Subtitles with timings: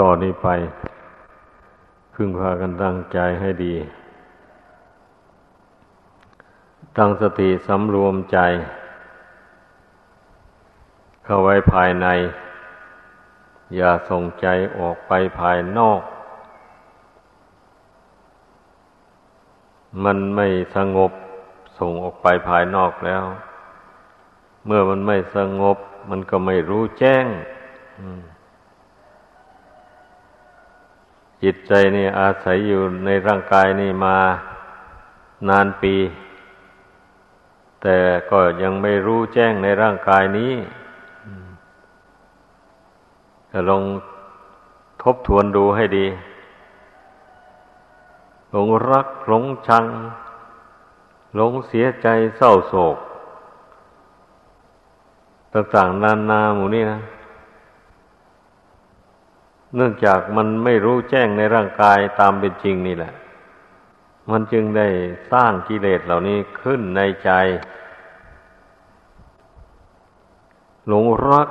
[0.00, 0.48] ต่อนนี้ไป
[2.14, 3.74] พึงพากันตั้งใจให้ดี
[6.96, 8.38] ตั้งสติสำรวมใจ
[11.24, 12.06] เข้าไว้ภายใน
[13.76, 14.46] อย่าส่งใจ
[14.78, 16.00] ออกไปภายนอก
[20.04, 20.46] มันไม่
[20.76, 21.12] สงบ
[21.78, 23.24] ส่งออกไปภายนอกแล้ว
[24.66, 25.76] เมื่อมันไม่สงบ
[26.10, 27.26] มันก็ไม่รู้แจ้ง
[31.42, 34.16] จิตใจนี่อาศัยอยู่ในร่างกายนี่มา
[35.48, 35.94] นานปี
[37.82, 37.98] แต่
[38.30, 40.52] ก็ยังไม่รู้แจ้งในร่างกายนี้
[43.50, 43.84] จะลอง
[45.02, 46.06] ทบทวนดูให้ดี
[48.50, 49.84] หลงรักหลงชัง
[51.36, 52.96] หลงเสียใจเศร้าโศก
[55.52, 56.98] ต่างๆนานาหมู่นี้นะ
[59.74, 63.14] เนื่องจากมันไม่รู้แจ้งในร่างกายตามเป็นจริงนี่แหละ
[64.30, 64.88] มันจึงได้
[65.32, 67.30] สร้างกิเลสเหล่านี้ขึ้นในใจ
[70.86, 71.48] หลงรัก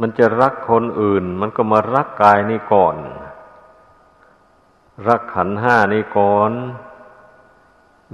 [0.00, 2.96] มันจะรักคนอื่น มันก็มารักกายนี่ก่อน
[5.08, 6.52] รักขันห้านี่ก่อน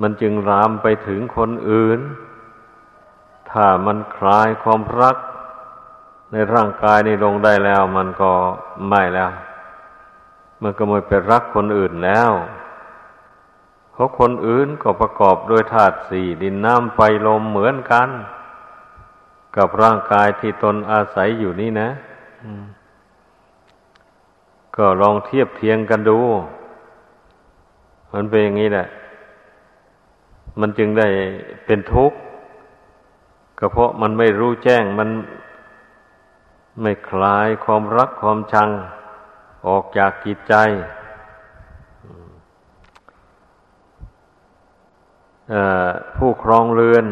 [0.00, 2.00] มันจึงรามไปถึงคนอื่น
[3.50, 5.16] ถ้ามันคลายความรัก
[6.32, 8.32] ในร่างกายนี่ลงได้แล้ว มันก็
[8.88, 9.30] ไม่แล้ว
[10.62, 12.30] มันก็ไม่ไปรักคนอื่นแล้ว
[13.92, 18.08] เพราะคนอื่นก็ประกอบด้วยธาตุสี่ดินน้ำไฟลมเหมือนกัน
[19.56, 21.88] กับร่างกายที่ตนอาศัยอยู่นี่นะ
[24.76, 26.18] ก็ลองเทียบเทียงกันดู
[28.12, 28.86] มันเป็นอย่างนี้แหละ
[30.60, 31.08] มันจึงได้
[31.66, 32.18] เป็นทุกข์
[33.58, 35.08] ก็เพราะมันไม่รู้แจ้งมัน
[36.80, 38.70] ไม่คลายความรักความชัง
[39.66, 40.54] ออกจากกิจใจ
[46.16, 47.06] ผู้ครองเรือน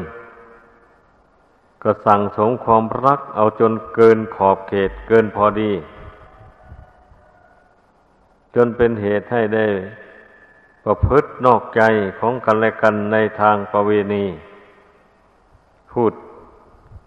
[1.83, 5.73] ก็สั่งสมความรักเอาจนเกินขอบเขตเกินพอดี
[8.55, 9.67] จนเป็นเหตุให้ได้
[10.85, 11.83] ประพฤตินอกใจ
[12.19, 14.25] ของกันและกันในทางประเวณี
[15.93, 16.13] พูด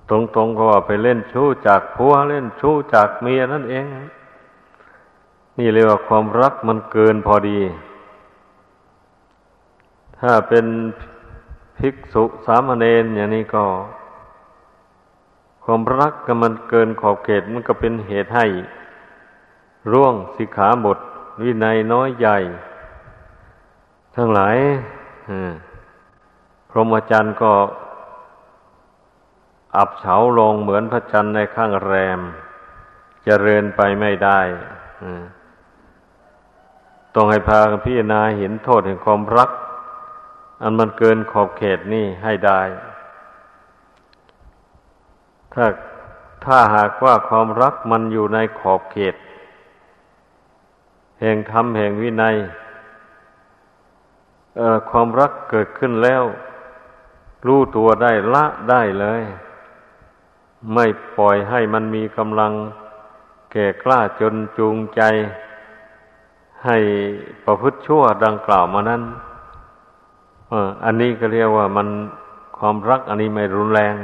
[0.10, 3.86] ตรงๆก็ว่าไปเล่นชู้จากผัวเล่นชู้จากเมียนั่นเอง
[5.58, 7.60] นี่เรียกว่าความรักมันเกินพอดี
[10.20, 10.66] ถ้าเป็น
[11.78, 13.64] ภิกษุสามเณรอย่างนี้ก็
[15.64, 18.46] ความรักกับมันเกินขอบเขตมันก็เป็นเหตุให้
[19.92, 21.00] ร่วงสิขาบท
[21.42, 22.38] วินัยน้อยใหญ่
[24.16, 24.58] ทั้งหลาย
[26.70, 27.52] พรหมจรรย์ก็
[29.78, 32.24] อับเฉาลงเหมือนพระจันทร์ในข้างแรมจ
[33.26, 34.40] เจริญไปไม่ได้
[37.16, 39.50] ต้องให้พากันพิจารณาเห็นโทษแห่งความรัก
[40.62, 42.62] อันมันเกินขอบเขตนี่ให้ได้
[45.54, 45.66] ถ้า
[46.46, 49.16] ถ้าหากว่าความรักมันอยู่ในขอบเขต
[51.22, 52.36] แห่งธรรมแห่งวินัย
[54.90, 56.24] ความรักเกิดขึ้นแล้ว
[57.48, 59.24] รู้ตัวได้ละได้เลย
[60.74, 60.86] ไม่
[61.18, 62.54] ปล่อยให้มันมีกำลัง
[63.52, 65.02] แก่กล้าจนจูงใจ
[66.66, 66.78] ให้
[67.46, 69.02] ประพฤติชั่วดังกล่าวมานั้น
[70.84, 71.88] อันนี้ก็เรียกว่ามัน
[72.58, 73.96] ความรักอันนี้ไม่รุนแรง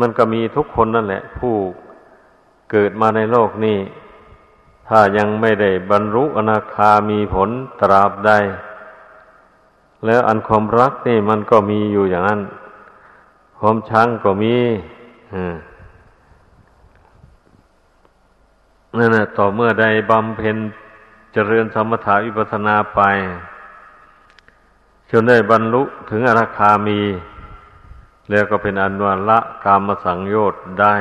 [0.00, 1.54] มันก็มีทุกคนนั่นแหละ ผู้
[2.70, 3.78] เกิดมาในโลกนี้
[4.88, 8.30] ถ้ายังไม่ได้บรรลุอนาคามีผลตราบใด
[10.06, 12.40] แล้วอันความรักนี่มันก็มีอยู่อย่างนั้น
[13.62, 14.56] ความชังก็มี
[18.96, 20.56] นั่นแหละต่อเมื่อใดบำเพ็ญ
[21.32, 23.00] เจริญสมถาวิปัสนาไป
[25.10, 27.00] จนได้บรรลุถึงอนาคามี
[28.30, 30.94] แล้วก็เป็นอันว่าละกามสังโยชน์ได้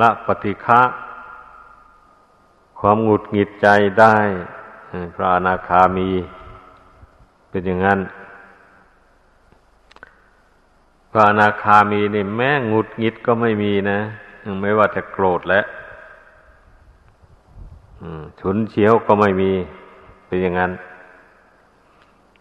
[0.00, 0.82] ละปฏิฆะ
[2.80, 3.68] ความหงุดหงิดใจ
[4.00, 4.16] ได้
[5.14, 6.10] พระอนาคามี
[7.50, 8.00] เป็นอย่างนั้น
[11.07, 13.98] พ ระอนาคามีนี่แม้งุดงิดก็ไม่มีนะ
[14.62, 15.60] ไม่ว่าจะโกรธและ
[18.40, 19.52] ฉุนเฉียวก็ไม่มี
[20.26, 20.72] เป็นอย่างนั้น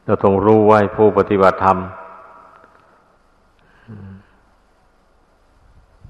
[0.03, 1.77] เราต้องรู้ไว้ผู้ปฏิบัติธรรม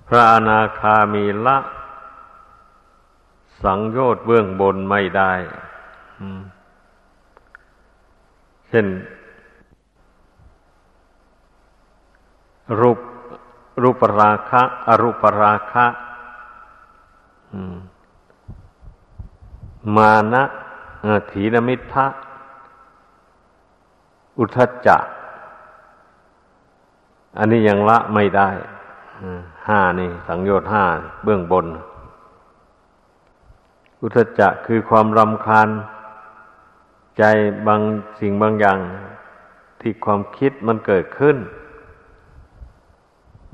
[0.08, 1.58] พระอนาคามีละ
[3.64, 5.34] สังโยชน์เบื้องบนไม่ได้
[8.70, 8.86] เช่น
[12.80, 13.00] รูป
[13.82, 15.86] รูปราคะ อรูปราคะ
[19.96, 20.44] มานะ
[21.32, 22.06] ถีนมิทะ
[24.38, 24.98] อุทจจะ
[27.38, 28.50] อันนี้ยังละไม่ได้
[29.68, 30.84] ห้านี่ สังโยชน์ห้า
[31.24, 31.66] เบื้องบน
[34.02, 35.70] อุทจจะคือความรำคาญ
[37.18, 37.24] ใจ
[37.68, 37.82] บาง
[38.20, 38.80] สิ่งบางอย่าง
[39.82, 41.38] ที่ความคิดมันเกิดขึ้น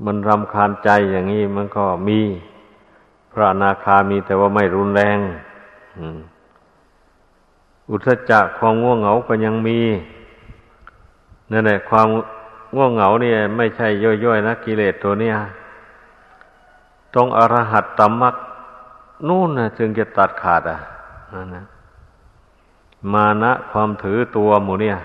[0.04, 2.20] มันรำคาญใจอย่างนี้มันก็มี
[3.32, 5.18] พระนาคามีแต่ว่าไม่รุนแรง
[7.90, 9.80] อุทจจะความง่วงเหงาก็ยังมี
[11.50, 12.08] นั่นแหละความ
[12.74, 13.88] ง่วงเหงาเนี่ยไม่ใช่
[14.24, 15.34] ย่อยๆนะกิเลสตัวเนี้ย
[17.14, 18.34] ต้องอรหัตตมัก
[19.28, 20.78] นู่นนะจึงจะตัดขาดอะ
[21.34, 21.64] นั่นนะ
[23.12, 24.96] มานะความถือตัวหมูเนี่ย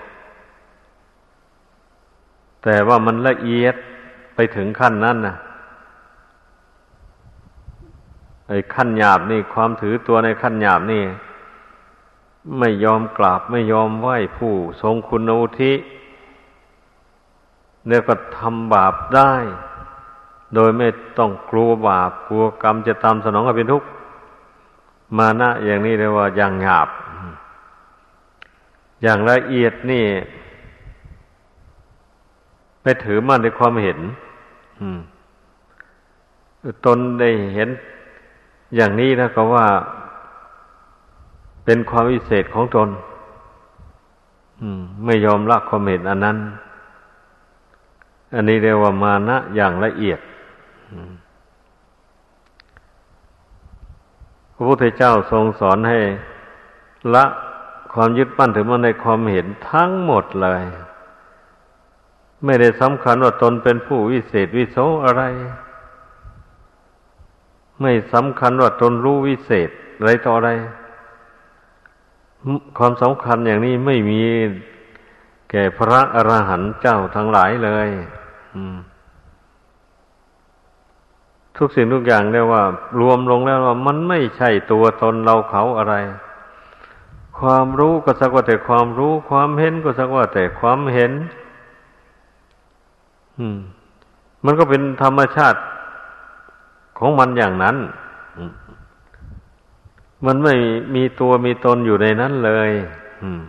[2.63, 3.75] แต่ว่ามันละเอียด
[4.41, 5.35] ไปถึงขั้นนั้นนะ
[8.47, 11.03] ไอ้ขั้นหยาบนี่ความถือตัวในขั้นหยาบนี่
[12.59, 15.73] ไม่ยอมกราบไม่ยอมไหว้ผู้ทรงคุณอุทิ
[17.87, 19.33] เนี่ยก็ทำบาปได้
[20.55, 20.87] โดยไม่
[21.17, 23.87] ต้องกลัวบาปกลัวกรรมจะตามสนองกับเป็นทุกข์
[25.17, 26.89] มานะอย่างนี้เรียกว่าอย่างหยาบ
[29.01, 30.05] อย่างละเอียดนี่
[32.81, 33.99] ไปถือมั่นในความเห็น
[36.85, 37.69] ตนได้เห็น
[38.75, 39.67] อย่างนี้นะก็ว่า
[41.65, 42.89] เป็นความวิเศษของตน
[45.05, 46.37] ไม่ยอมละความเห็นอันนั้น
[48.33, 50.19] อันนี้เรียกว่ามานะอย่างละเอียด
[54.53, 55.99] พระพุทธเจ้าทรงสอนให้
[57.15, 57.25] ละ
[57.93, 60.63] ความยึดมั่นถือมั่นในความเห็นทั้งหมดเลย
[62.45, 65.23] ไม่ได้สำคัญว่าตนเป็นผู้วิเศษวิโสอะไร
[67.81, 70.51] ไม่สำคัญว่าตนรู้วิเศษอะไรต่ออะไร
[72.77, 74.21] ความสำคัญอย่างนี้ไม่มี
[75.51, 77.89] แก่พระอรหันต์เจ้าทั้งหลายเลย
[81.57, 82.63] ทุกสิ่งทุกอย่างเรียกว่า
[82.99, 85.95] รวมลงแล้วว่ามันไม่ใช่ตัวตนเราเขาอะไร
[87.39, 91.11] ความรู้ก็สักว่าแต่ความรู้ ความเห็นก็สักว่าแต่ความเห็น
[94.45, 95.59] มันก็เป็นธรรมชาติ
[96.97, 97.77] ของมันอย่างนั้น
[100.25, 100.55] มันไม่
[100.95, 102.71] มีตัวมีตนอยู่ในนั้นเลย
[103.23, 103.41] อืม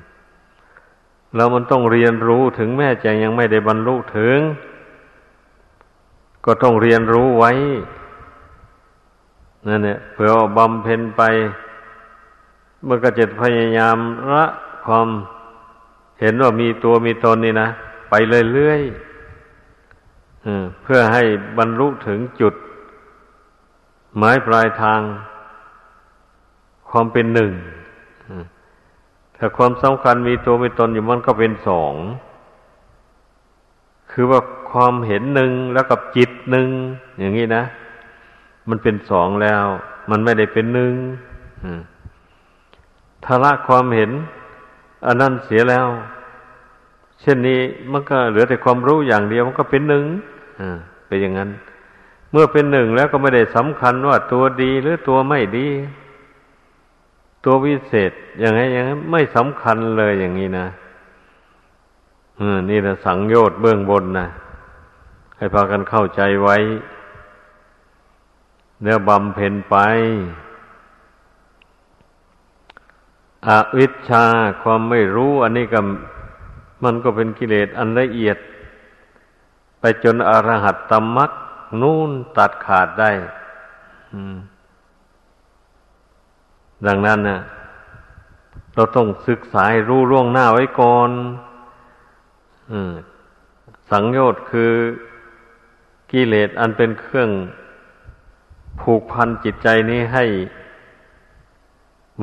[1.36, 4.38] แล้วมันต้องเรียนรู้ถึงแม้จะยังไม่ได้บรรลุถึง
[6.44, 7.52] ก็ต้องเรียนรู้ไว้
[9.66, 11.22] นั่นเนี่ยเผื่อบำเพ็ญไป
[12.84, 13.96] เมื่อก็จะพยายาม
[14.32, 14.44] ละ
[14.86, 15.08] ความ
[16.20, 17.68] เห็นว่ามีตัวมีตนนี่นะ
[18.10, 18.14] ไป
[18.54, 19.09] เรื่อยๆ
[20.82, 21.22] เพื่อให้
[21.58, 22.54] บรรลุถึงจุด
[24.18, 25.00] หมายปลายทาง
[26.90, 27.52] ความเป็นหนึ่ง
[29.36, 31.94] ถ้าความสำคัญมีตัวมีตนอยู่มันก็เป็นสอง
[34.10, 34.40] คือว่า
[34.70, 36.68] ความเห็นหนึ่งแล้วกับจิตหนึ่ง
[37.18, 37.64] อย่างนี้นะ
[38.68, 39.64] มันเป็นสองแล้ว
[40.10, 40.94] มันไม่ได้เป็นหนึ่ง
[43.24, 44.10] ถ้าละความเห็น
[45.06, 45.86] อันนั้นเสียแล้ว
[47.20, 47.60] เช่นนี้
[47.92, 50.04] มันก็เหลือแต่ความรู้อย่างเดียวมันก็เป็นหนึ่ง
[51.08, 51.50] เป็นอย่างนั้น
[52.30, 55.68] เมื่อเป็นหนึ่งแล้วก็ไม่ได้สำคัญว่าตัวดีหรือตัวไม่ดี
[57.44, 60.66] ตัววิเศษอย่างไรอย่างนั้นไม่สำคัญเลยอย่างนี้นะ
[62.70, 64.28] นี่แหละสังโยชน์เบื้องบนนะ
[65.36, 66.56] ให้พากันเข้าใจไว้
[68.84, 69.76] แล้วบำเพ็ญไป
[73.46, 74.24] อวิชชา
[74.62, 75.80] ความไม่รู้อันนี้ก็
[76.84, 78.38] มันก็เป็นกิเลสอันละเอียด
[79.80, 81.30] ไปจนอรหัตตมัก
[81.80, 83.10] นู่นตัดขาดได้
[86.86, 87.40] ดังนั้นนะ
[88.74, 91.10] เราต้องศึกษารู้ล่วงหน้าไว้ก่อน
[93.90, 94.72] สังโยชน์คือ
[96.12, 97.30] กิเลสอันเป็นเครื่อง
[98.80, 100.24] ผูกพันจิตใจนี้ให้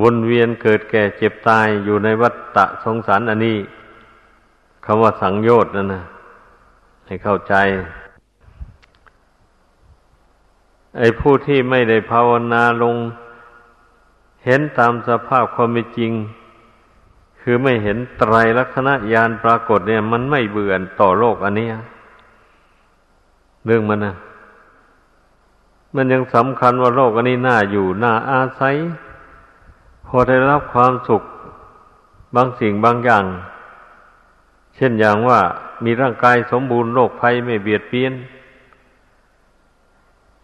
[0.02, 3.58] วนเวียนเกิดแก่เจ็บตายอยู่ในวัฏฏะสงสารอันนี้
[4.90, 6.04] คำว่าสังโยชน์นั่นนะ
[7.06, 7.54] ให้เข้าใจ
[10.98, 12.96] ไอ้ผู้ที่ไม่ได้ภาวนาลง
[14.46, 16.12] เห็นตามสภาพความเป็นจริง
[17.42, 21.68] คือไม่เห็นไตรลักษณะญาณปรากฏเนี่ย มันไม่เบื่อต่อโลกอันนี้
[23.66, 24.16] เรื่องมันนะ
[25.96, 28.76] มันยังสำคัญว่าโลกอันนี้น่าอยู่น่าอาศัย
[30.08, 31.24] พอได้รับความสุข
[32.36, 33.26] บางสิ่งบางอย่าง
[34.78, 35.40] เช่นอย่างว่า
[35.86, 38.14] มีร่างกายสมบูรณ์โรคภัยไม่เบียดเบียน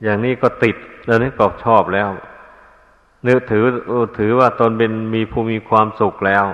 [0.04, 0.75] อย่างนี้ก็ติด
[1.06, 2.10] แล้วนี่ก็ชอบแล้ว
[3.28, 3.66] นึกถือ
[4.18, 6.46] ถือว่าตนเป็นมีผู้มีความสุขแล้ว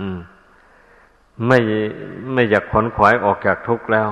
[0.00, 0.18] อืม
[1.46, 1.58] ไม่
[2.32, 4.08] ไม่อยากขนขวายออกจากทุกข์แล้ว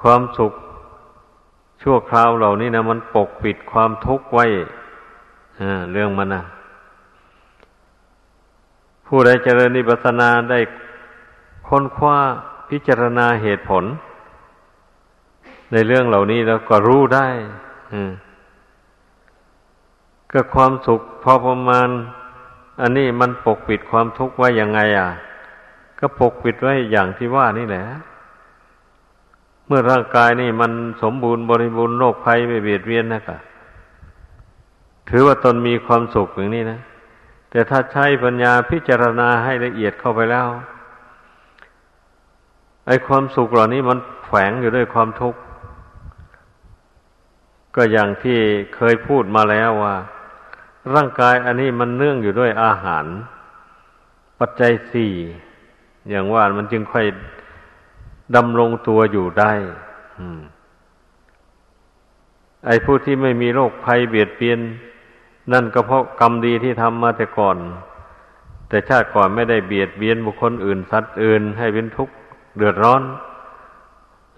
[0.00, 0.52] ความสุข
[1.82, 4.46] ชั่วคราวเหล่านี้นะมันปกปิดความทุกข์ไว้
[5.92, 6.42] เรื่องมันนะ
[9.06, 10.58] ผู้ใดเจริญนิพพานาได้
[11.76, 12.18] ค้นคว้า
[12.70, 13.84] พิจารณาเหตุผล
[15.72, 17.26] ในเรื่องเหล่านี้แล้วก็รู้ได้
[20.32, 21.88] ก็ความสุขพอประมาณ
[22.80, 25.08] อันนี้มันปกปิดความทุกข์ไว้ยังไง อะ
[25.98, 27.84] ก็ปกปิดไว้อย่างที่ว่านี่แหละ
[29.66, 33.40] เมื่อร่างกายนี่มันสมบูรณ์บริบูรณ์โรคภัยไม่เบียดเบียนนะครับ
[35.10, 36.80] ถือว่าตนมีความสุขอย่างนี้นะ
[37.50, 40.48] แต่ถ้าใช้ปัญญาพิจารณาให้ละเอียดเข้าไปแล้ว
[42.86, 45.40] ไอ้ความสุขเหล่านี้มันแฝงอยู่ด้วยความทุกข์
[47.76, 48.38] ก็อย่างที่
[48.74, 49.96] เคยพูดมาแล้วว่า
[50.94, 53.04] ร่างกายอันนี้มันเนื่องอยู่ด้วยอาหาร
[54.38, 55.12] ปัจจัยสี่
[56.08, 57.06] อย่างว่ามันจึงค่อย
[58.36, 59.52] ดำรงตัวอยู่ได้
[62.66, 64.58] ไอ้ผู้ที่ไม่มีโรคภัยเบียดเบียน
[65.52, 67.56] นั่นก็เพราะกรรมดีที่ทำมาแต่ก่อน
[68.68, 72.14] แต่ชาติก่อนไม่ได้เบียดเบียนบุคคลอื่นสัตว์อื่น ให้เป็นทุกข์
[72.56, 73.02] เดือดร้อน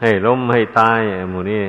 [0.01, 1.65] ให้ล้มให้ตายหมู่นี้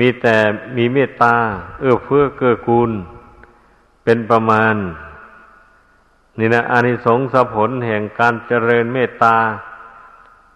[0.00, 0.36] มีแต่
[0.76, 1.34] มีเมตตา
[1.80, 2.90] เอื้อเฟื้อเกื้อกูล
[4.04, 4.74] เป็นประมาณ
[6.38, 9.36] นี่นะอานิสงส์ผลแห่งการเจริญเมตตา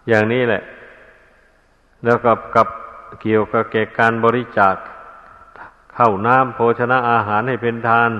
[0.07, 0.61] อย่างนี้แหละ
[2.03, 2.67] แล้วกับกับ
[3.21, 4.75] เกี่ยวกับเกการบริจาค
[5.95, 8.11] ข้าวน้ำโภชนะอาหารให้เป็นทาน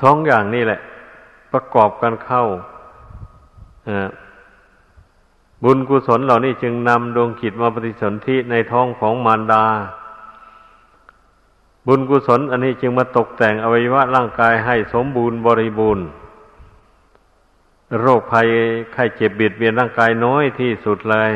[0.00, 0.80] สองอย่างนี้แหละ
[1.52, 2.44] ประกอบกันเข้า
[5.62, 9.64] บุญกุศลเหล่านี้จึงนำดวงขิดมาปฏิสนธิในท้องของมารดา
[11.86, 16.06] บุญกุศลอันนี้จึงมาตกแต่งอวัยวะร่างกายให้สมบูรณ์บริบูรณ์
[18.00, 18.48] โรคภัย
[18.92, 21.32] ไข้เจ็บเบียดเบียนร่างกายน้อยที่สุดเลย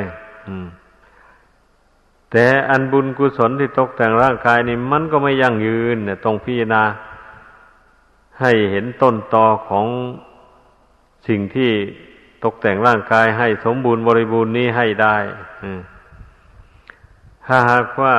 [2.30, 6.82] แต่อันบุญกุศลที่ตกแต่งร่างกายนี่มันก็ไม่ยั่งยืนเนี่ยต้องพิจารณา
[8.40, 9.86] ให้เห็นต้นตอของ
[11.28, 11.72] สิ่งที่
[12.44, 15.16] ตกแต่งร่างกายให้สมบูรณ์บริบูรณ์นี้ให้ได้
[17.46, 18.14] ถ้าหากว่า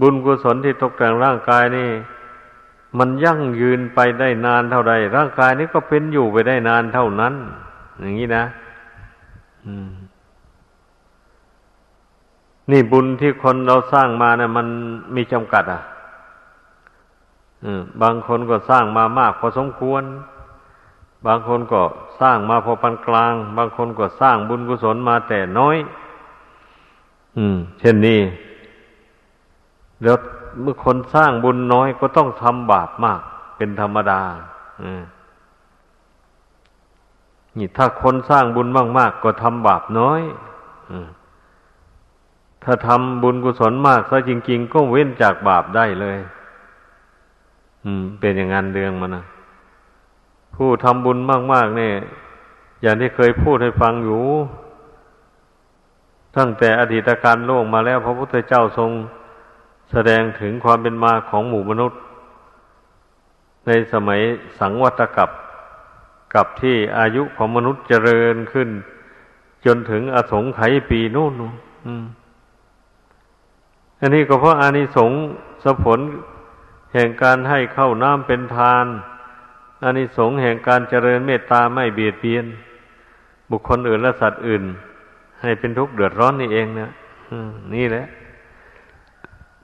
[0.00, 1.90] บุญกุศลที่ตกแต่งร่างกายนี่
[2.98, 7.34] มันยั่งยืนไปได้นานเท่าใดร่างกายนี้ก็เป็นอยู่ไปได้นานเท่านั้น
[8.00, 8.44] อย่างนี้นะ
[12.70, 14.66] นี่บุญที่คนเราสร้างมาเนะี่ยมัน
[15.16, 15.82] มีจำกัด อะ
[18.02, 20.02] บางคนก็สร้างมามากพอสมควร
[21.26, 21.82] บางคนก็
[22.20, 25.76] สร้างมาพอปานกลาง บางคนก็สร้างบุญกุศลมาแต่น้อย
[27.36, 28.20] อืม เช่นนี้
[30.02, 30.16] แล้ว
[30.60, 33.20] เมื่อคนสร้างบุญน้อยก็ต้องทำบาปมาก
[33.56, 34.22] เป็นธรรมดา
[34.82, 35.02] อืม
[37.58, 38.68] นี่ถ้าคนสร้างบุญ
[38.98, 40.20] มากๆก็ทำบาปน้อย
[40.90, 40.92] อ
[42.64, 46.18] ถ้าทำบุญกุศลมากซะจริง ๆ ก็เว้นจากบาปได้เลย
[48.20, 49.24] เป็นอย่างนั้นเรื่องมันนะ
[50.56, 51.18] ผู้ทำบุญ
[51.52, 51.94] มากๆเนี่ย
[52.82, 54.22] อย่างที่เคยพูดให้ฟังอยู่
[56.36, 58.90] ตั้งแต่อดีตการโลกมาแล้ว พระพุทธเจ้าทรง
[59.90, 62.00] แสดงถึงความเป็นมาของหมู่มนุษย์
[63.66, 64.20] ในสมัย
[64.60, 65.30] สังวัตกับ
[66.34, 68.68] กับที่อายุของมนุษย์เจริญขึ้น
[69.64, 71.32] จนถึงอสงไขยปีนู่น
[74.00, 75.20] อันนี้ก็เพราะอานิสงส์
[75.64, 76.00] สผล
[76.96, 78.86] แห่งการให้เข้าน้ำเป็นทาน
[79.82, 82.44] อานิสงส์แห่งการเจริญเมตตาไม่เบียดเบียน
[83.50, 84.62] บุคคลอื่นและสัตว์อื่น
[85.42, 86.90] ให้เป็นทุกข์เดือดร้อนนี่เองเนะ
[87.74, 88.06] นี่แหละ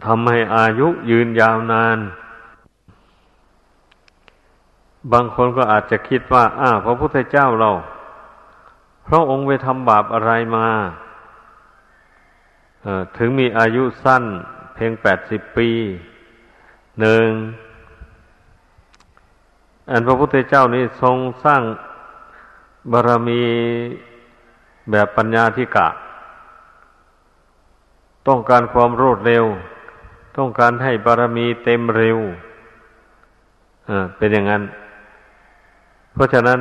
[0.04, 1.98] ทำให้อายุยืนยาวนาน
[5.12, 7.70] บางคนก็อาจจะคิดว่า อ้าพระพุทธเจ้าเรา
[9.06, 10.66] พระองค์ไปทำบาปอะไรมา
[13.16, 14.24] ถึงมีอายุสั้น
[14.74, 15.70] เพียงแปดสิบปี
[17.00, 17.26] หนึ่ง
[19.90, 21.62] อันพระพุทธเจ้านี่ทรงสร้าง
[22.92, 23.42] บารมี
[24.90, 25.88] แบบปัญญาธิกะ
[28.28, 29.44] ต้องการความรวดเร็ว
[30.36, 32.18] ต้องการให้บารมีเต็มเร็ว
[34.16, 34.62] เป็นอย่างนั้น
[36.12, 36.60] เพราะฉะนั้น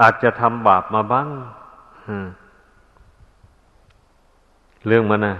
[0.00, 1.28] อาจจะทำบาปมาบ้าง
[4.86, 5.34] เรื่องมันนะ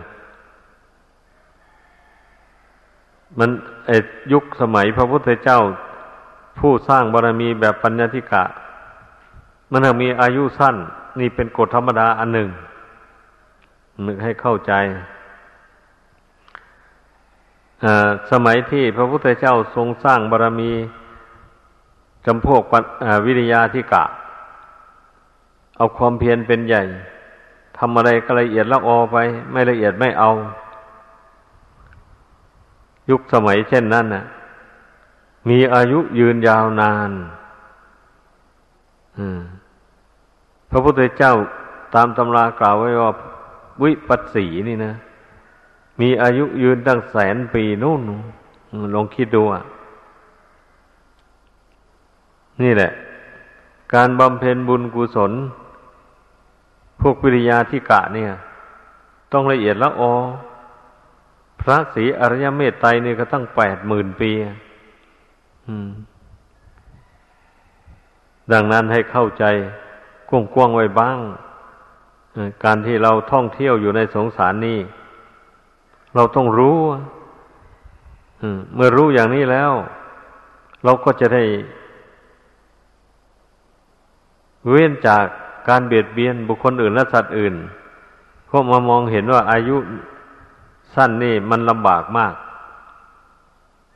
[3.39, 3.51] มัน
[3.87, 3.91] ไอ
[4.33, 5.61] ยุคสมัยพระพุทธเจ้า
[6.59, 8.43] ผู้สร้างบารมีแบบปัญญาธิกะ
[9.73, 10.77] มันมีอายุสั้น
[11.21, 12.49] นี่เป็นกฎธรรมดาอันหนึ่ง
[14.07, 14.73] นึกให้เข้าใจ
[18.31, 20.73] สมัยที่พระพุทธเจ้าทรงสร้างบารมี
[22.27, 22.63] จำพวก
[23.27, 24.05] วิริยาธิกะ
[25.77, 26.83] เอาความเพียรเป็นใหญ่
[27.79, 29.17] ทำอะไรก็ละเอียดละออไป
[29.53, 30.31] ไม่ละเอียดไม่เอา
[33.11, 34.25] ยุคสมัยเช่นนั้นน่ะ
[35.49, 37.11] มีอายุยืนยาวนาน
[40.71, 41.35] พระพุทธเจ้า
[41.95, 43.13] ตามตำรากล่าวไว้ว่า
[43.83, 44.93] วิปัสสีนี่นะ
[46.01, 48.01] มีอายุยืนตั้งแสนปีนู่น
[48.95, 49.63] ลองคิดดูอะ
[52.63, 52.91] นี่แหละ
[53.95, 55.33] การบำเพ็ญบุญกุศล
[57.01, 58.31] พวกวิริยาธิกะเนี่ย
[59.33, 60.13] ต้องละเอียดละออ
[61.61, 64.31] พระศรีอริยเมตไตรเนี่ยก็ตั้งแปดหมื่นปี
[68.53, 69.45] ดังนั้นให้เข้าใจ
[70.29, 71.19] กว้างๆไว้บ้าง
[72.65, 74.79] การที่เราท่องเที่ยวอยู่ในสงสารนี้
[76.15, 76.79] เราต้องรู้
[78.75, 79.73] เมื่อรู้อย่างนี้แล้ว
[80.85, 81.45] เราก็จะได้
[84.69, 85.25] เว้นจาก
[85.69, 87.55] การเบียดเบียนบุคคลอื่นและสัตว์อื่น
[88.47, 89.77] เพราะมามองเห็นว่าอายุ
[90.95, 92.35] สั้นนี่มันลำบากมาก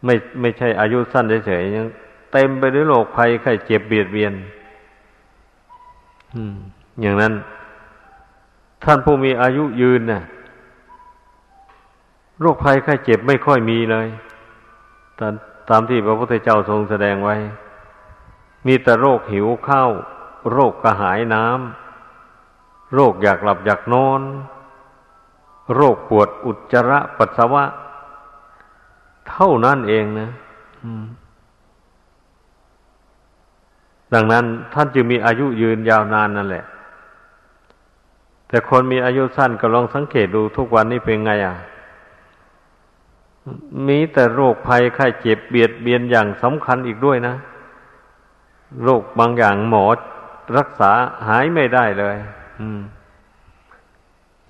[0.05, 1.87] ไม่ไม่ใช่อายุสั้นเฉยๆยัง
[2.33, 4.33] เต็มไปด้วยโรคภัยไข้เจ็บเบียดเบียน
[7.01, 7.33] อย่างนั้น
[8.85, 10.23] ท่านผู้มีอายุยืนนะ่ะ
[12.41, 14.07] โรคภัยไข้เจ็บไม่ค่อยมีเลย
[15.19, 15.21] ต
[15.71, 17.37] ตามที่พระพุทธเจ้าทรงแสดงไว้
[18.67, 19.91] มีแต่โรคหิวข้าว
[20.53, 24.21] โรคกระหายน้ำ โรคอยากหลับอยากนอน
[25.75, 27.65] โรคปวดอุจจาระปัสสาวะ
[29.29, 30.31] เท่านั้นเองนะ
[34.15, 34.45] ดังนั้น
[34.75, 36.65] ท่านจึงมีอายุยืนยาวนานนั่นแหละ
[38.49, 41.55] แต่คนมีอายุสั้นก็ลองสังเกตดูทุกวันนี้เป็นไงอะ
[43.89, 47.35] มีแต่โรคภัยไข้เจ็บเบียดเบียนอย่างสำคัญอีกด้วยนะ
[48.85, 49.85] โรคบางอย่างหมอ
[50.59, 50.93] รักษา
[51.29, 52.17] หายไม่ได้เลย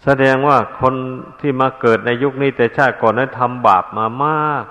[0.05, 0.95] แสดงว่าคน
[1.41, 4.65] ที่มาเกิดในยุคนี้แต่ชาติก่อนนั้นทำบาปมามาก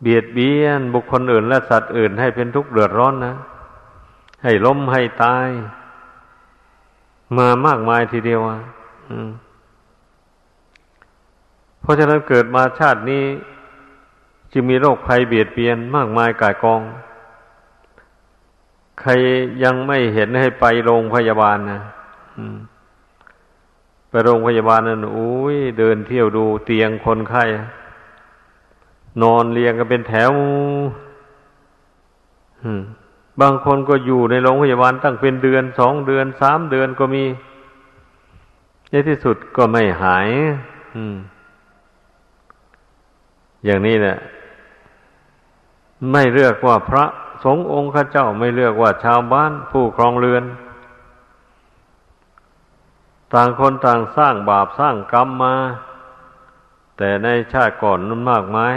[0.00, 3.36] เบียดเบียนบุคคลอื่น และสัตว์อื่นให้เป็นทุกข์เดือดร้อนนะ
[4.42, 5.48] ให้ล้มให้ตาย
[7.36, 8.58] มามากมายทีเดียวอะ
[11.80, 13.24] เพราะฉะนั้นเกิดมาชาตินี้
[14.52, 16.80] จึงมีโรคภัยเบียดเบียนมากมายกายกอง
[19.00, 19.10] ใคร
[19.62, 21.80] ยังไม่เห็นให้ไปโรงพยาบาลนะ
[24.08, 27.44] ไปโรงพยาบาลนั่นอุ้ยเดินเที่ยวดูเตียงคนไข้
[29.22, 30.32] นอนเรียงกันเป็นแถว
[33.40, 37.24] บางคนก็อยู่ในโรงพยาบาลตั้งเป็นเดือนสองเดือนสามเดือนก็มี
[38.90, 40.28] ในที่สุดก็ไม่หาย
[43.64, 44.16] อย่างนี้แหละ
[46.12, 47.04] ไม่เลือกว่าพระ
[47.44, 50.44] สงฆ์องค์ข้าเจ้าไม่เลือกว่าชาวบ้านผู้ครองเรือน
[53.34, 55.54] ต่างคนต่างสร้างบาปสร้างกรรมมา
[56.96, 58.76] แต่ในชาติก่อนนั้นมากมาย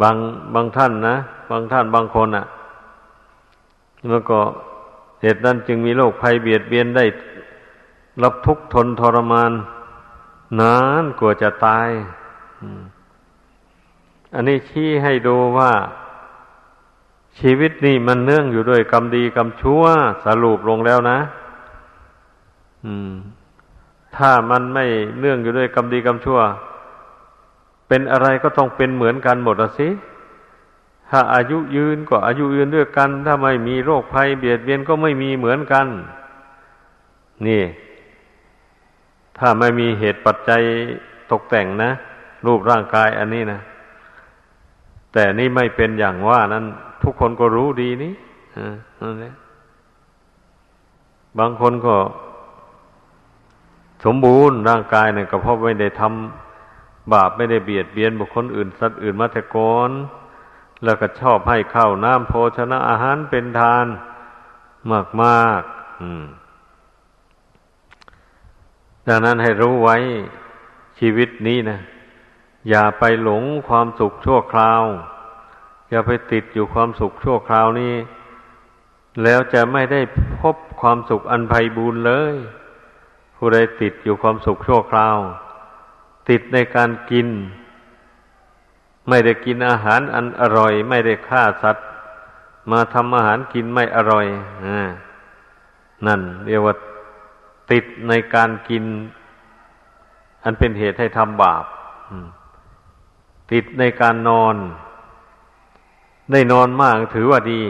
[0.00, 0.16] บาง
[0.54, 1.16] บางท่านนะ
[1.50, 2.46] บางท่านบางคนอะ่ะ
[4.08, 4.38] แล้วก็
[5.22, 7.04] เหตุนั้นจึงมีโรคภัยเบียดเบียนได้
[8.22, 9.52] รับทุกข์ทนทรมาน
[10.60, 11.88] นานกว่าจะตาย
[14.34, 15.72] อันนี้ชี้ให้ดูว่า
[17.38, 19.82] ชีวิตนี่มันเนื่องอยู่ด้วยกรรมดีกรรมชั่ว
[20.24, 21.18] สรุปลงแล้วนะ
[24.16, 24.84] ถ้ามันไม่
[25.18, 26.40] เนื่องอยู่ด้วยกรรมดีกรรมชั่ว
[27.88, 29.88] เป็นอะไรก็ต้องเป็นเหมือนกันหมดสิ
[31.10, 35.86] ถ้าอายุยืนก็อายุยืนด้วยกัน ถ้าไม่มีโรคภัยเบียดเบียนก็ไม่มีเหมือนกัน
[37.46, 37.62] นี่
[39.38, 40.62] ถ้าไม่มีเหตุปัจจัย
[41.30, 41.90] ตกแต่งนะ
[42.46, 43.60] รูปร่างกายอันนี้นะ
[45.12, 46.64] แต่นี่ไม่เป็นอย่างว่านั้น
[47.02, 48.14] ทุกคนก็รู้ดีนี่
[49.00, 49.34] นั่นแหละ
[51.38, 51.94] บางคนก็
[54.04, 59.90] สมบูรณ์ร่างกายเนี่ยก็เพราะไม่ได้ทำบาปไม่ได้เบียดเบียนบุคคลอื่นสัตว์อื่นมาแต่ก่อน
[60.84, 63.86] แล้วก็ชอบให้ข้าวน้ำโภชนะอาหารเป็นทาน
[64.90, 65.62] มากมาก
[69.06, 69.96] ดังนั้นให้รู้ไว้
[70.98, 71.78] ชีวิตนี้นะ
[72.68, 74.82] อย่าไปหลงความสุขชั่วคราว
[75.90, 77.94] อย่าไปติดอยู่ความสุขชั่วคราวนี้
[79.22, 80.00] แล้วจะไม่ได้
[80.40, 82.34] พบความสุขอันไพบูรณ์เลย
[83.36, 85.16] ผู้ใดติดอยู่ความสุขชั่วคราว
[86.28, 87.28] ติดในการกิน
[89.08, 91.86] ไม่ได้กินอาหารอันอร่อย ไม่ได้ฆ่าสัตว์
[92.70, 94.26] มาทำอาหารกินไม่อร่อย
[94.64, 94.66] อ
[96.06, 96.74] นั่นเรียกว่า
[97.70, 98.84] ติดในการกิน
[100.44, 101.64] อันเป็นเหตุให้ทำบาป
[103.52, 104.56] ติดในการนอน
[106.32, 107.62] ได้นอนมากถือว่าดี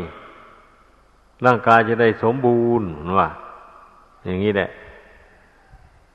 [1.47, 3.29] ร่างกายจะได้สมบูรณ์ว่า
[4.25, 4.71] อย่างนี้แหละ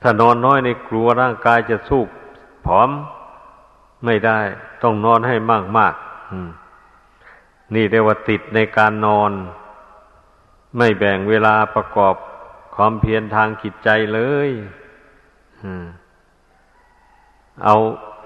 [0.02, 2.04] ถ้านอนน้อยในกลัวร่างกายจะสู้
[2.66, 2.90] ผอม
[4.06, 4.40] ไม่ได้
[4.84, 5.94] ต้องนอนให้มากมาก
[7.76, 9.32] นี่เรียกว่าติดในการนอน
[10.78, 12.16] ไม่แบ่งเวลาประกอบ
[12.76, 14.50] ความเพียรทางจิตใจเลย
[17.64, 17.76] เอา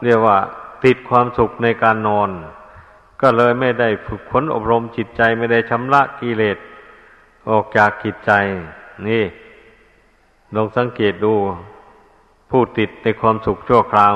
[0.03, 0.37] เรียกว่า
[0.83, 2.29] ติดความสุขในการนอน
[3.21, 6.57] ก็เลยไม่ได้ฝึกฝนอบรมจิตใจไม่ได้ชำระกิเลส
[7.49, 8.31] ออกจากจิตใจ
[9.07, 9.23] นี่
[10.53, 11.33] ลองสังเกตดู
[12.49, 14.15] ผู้ติดในความสุขชั่วคราว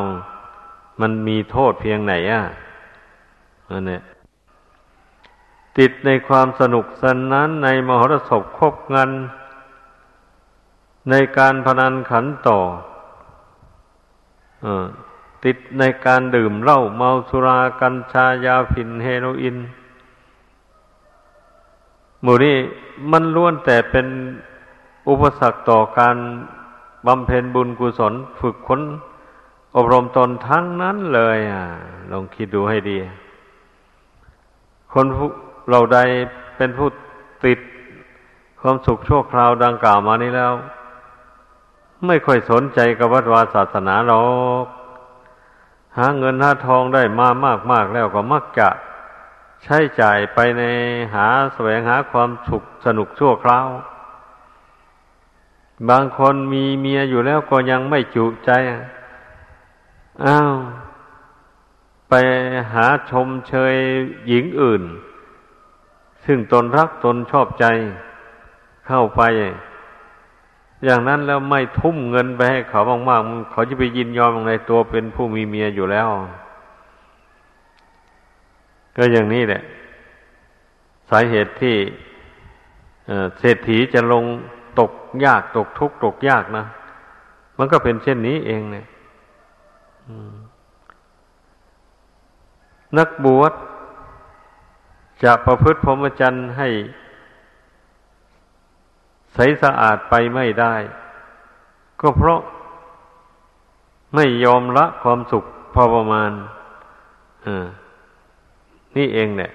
[1.02, 2.42] มันมีโทษเพียงไหนอะ
[3.70, 4.00] อันนี้
[5.78, 9.12] ติดในความสนุกสนาน ในมหรสพคบงาน
[11.10, 12.60] ในการพนันขันต่อ
[14.66, 14.68] อ
[15.46, 19.58] ติดในการดื่มเหล้าเมาสุรากัญชายาฝิ่นเฮโรอีน
[22.22, 22.58] หมู่นี้
[23.12, 24.08] มันล้วนแต่เป็น
[25.08, 26.16] อุปสรรคต่อการ
[27.08, 28.82] บำเพ็ญบุญกุศลฝึกขน
[29.76, 31.66] อบรมตนทั้งนั้นเลยอะ
[32.12, 32.98] ลองคิดดูให้ดี
[34.94, 35.06] คน
[35.70, 36.00] เราใด
[36.58, 36.90] เป็นผู้
[37.46, 37.60] ติด
[38.62, 40.54] ความสุขชั่วคราวดังกล่าวมานี้แล้ว
[42.08, 44.28] ไม่ค่อยสนใจกับวัดวาศาสนาหรอ
[44.64, 44.66] ก
[45.98, 48.70] หาเงินหาทองได้มามากมากแล้วก็มักจะ
[49.64, 50.64] ใช้จ่ายไปใน
[51.16, 53.68] หาแสวงหาความสุขสนุกชั่วคราว
[55.88, 58.52] บางคนมีเมียอยู่แล้วก็ยังไม่จุใจ
[60.26, 60.54] อ้าว
[62.10, 62.14] ไป
[62.74, 63.76] หาชมเชย
[64.28, 64.84] หญิงอื่น
[66.26, 67.66] ซึ่งตนรักตนชอบใจ
[68.88, 69.22] เข้าไป
[70.86, 76.10] อย่างนั้นแล้วไม่ทุ่มเงินไปให้เขามากๆเขาจะไปยินยอมในตัวเป็นผู้มีเมียอยู่แล้ว
[78.96, 79.62] ก็อย่างนี้แหละ
[81.10, 81.76] สาเหตุที่
[83.40, 84.26] เศรษฐีจะลง
[84.80, 84.92] ตก
[85.26, 86.66] ยากตกทุกข์ตกยากนะ
[87.58, 88.86] มันก็เป็นเช่นนี้เองเนี่ย
[92.98, 93.54] นักบวช
[95.24, 96.70] จะประพฤติพรหมจรรย์ให้
[99.34, 100.76] ใสสะอาดไปไม่ได้
[102.02, 102.40] ก็เพราะ
[104.16, 106.32] ไม่ยอมละความสุขพอประมาณ
[107.46, 107.56] อ่
[108.96, 109.52] นี่เองเนี่ย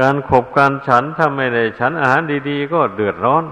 [0.00, 3.44] การขบการฉันถ้าไม่ได้ฉันอาหารดีๆ ก็เดือดร้อน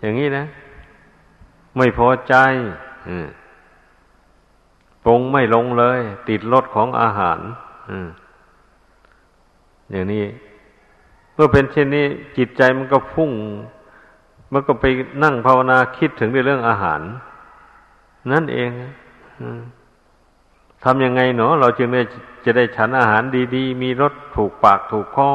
[0.00, 0.46] อย่างนี้นะ
[1.76, 2.34] ไม่พอใจ
[5.04, 7.38] ปรงไม่ลงเลย ติดรสของอาหาร
[9.90, 10.24] อย่างนี้
[11.34, 13.30] เมื่อเป็นเช่นนี้ จิตใจมันก็พุ่ง
[14.52, 14.84] มันก็ไป
[15.22, 17.00] นั่งภาวนาคิดถึงเรื่องอาหาร
[18.32, 18.70] นั่นเอง
[20.84, 22.02] ทำยังไงเนาะเราจึงได้
[22.44, 23.22] จะได้ฉันอาหาร
[23.54, 25.30] ดีๆ มีรสถูกปากถูกคอ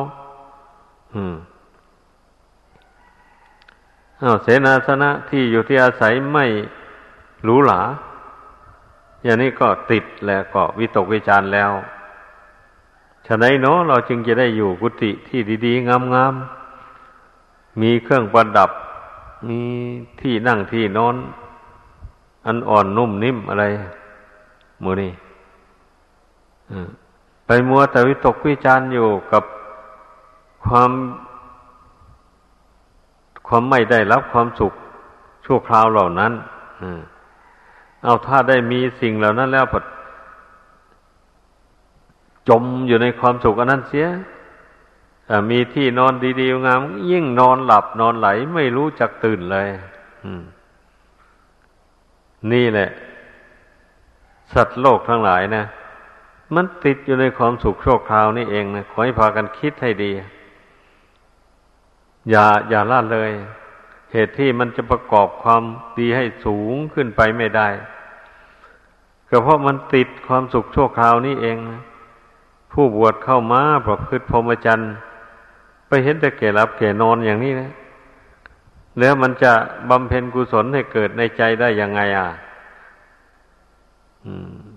[1.16, 1.36] อืม
[4.22, 6.46] อาเสนาสนะที่อยู่ที่อาศัยไม่
[7.44, 7.82] หรูหรา
[9.24, 11.72] อย่างนี้ก็ติดแล้วก็วิตกวิจารแล้ว
[13.28, 18.72] ฉะนั้นเนาะเราจึงจะได้อยู่กุฏิที่ดีๆ งามๆ มีเครื่องประดับ
[19.48, 19.60] มี
[20.22, 21.16] ที่นั่งที่นอน
[22.46, 23.66] อันอ่อนนุ่มนิ่มอะไร
[24.84, 25.12] มือนี่
[27.46, 29.44] ไปมัวแต่วิตกวิจารณ์อยู่กับ
[30.66, 30.92] ความ
[33.48, 34.74] ความไม่ได้รับความสุข
[35.46, 36.34] ชั่วคราวเหล่านั้น
[38.04, 39.80] เอาถ้าได้มีสิ่งเหล่านั้นแล้วพอ
[42.50, 44.08] จมอยู่ในความสุขอันนั้นเสีย
[45.52, 49.68] มีที่นอนดีๆงาม ยิ่งนอนหลับนอนไหลไม่รู้จักตื่นเลย
[52.52, 52.90] นี่แหละ
[54.54, 55.64] สัตว์โลกทั้งหลายนะ
[56.56, 60.12] มันติดอยู่ในความสุขโชคคราวนี่เองนะขอให้พากันคิดให้ดี
[62.30, 63.32] อย่าอย่าละเลย
[64.14, 65.64] เหตุที่มันจะประกอบความ
[66.00, 67.68] ดีให้สูงขึ้นไปไม่ได้
[69.30, 71.82] ก็เพราะมันติดความสุขโชคคราวนี่เองนะ
[72.72, 74.92] ผู้บวชเข้ามาประพฤติพรหมจรรย์
[75.88, 77.72] ไปเห็นแต่แก่รับแก่นอนอย่างนี้นะ
[79.00, 79.54] แล้วมันจะ
[79.90, 82.30] บำเพ็ญกุศลให้เกิดในใจได้ยังไงอะ
[84.26, 84.69] อืม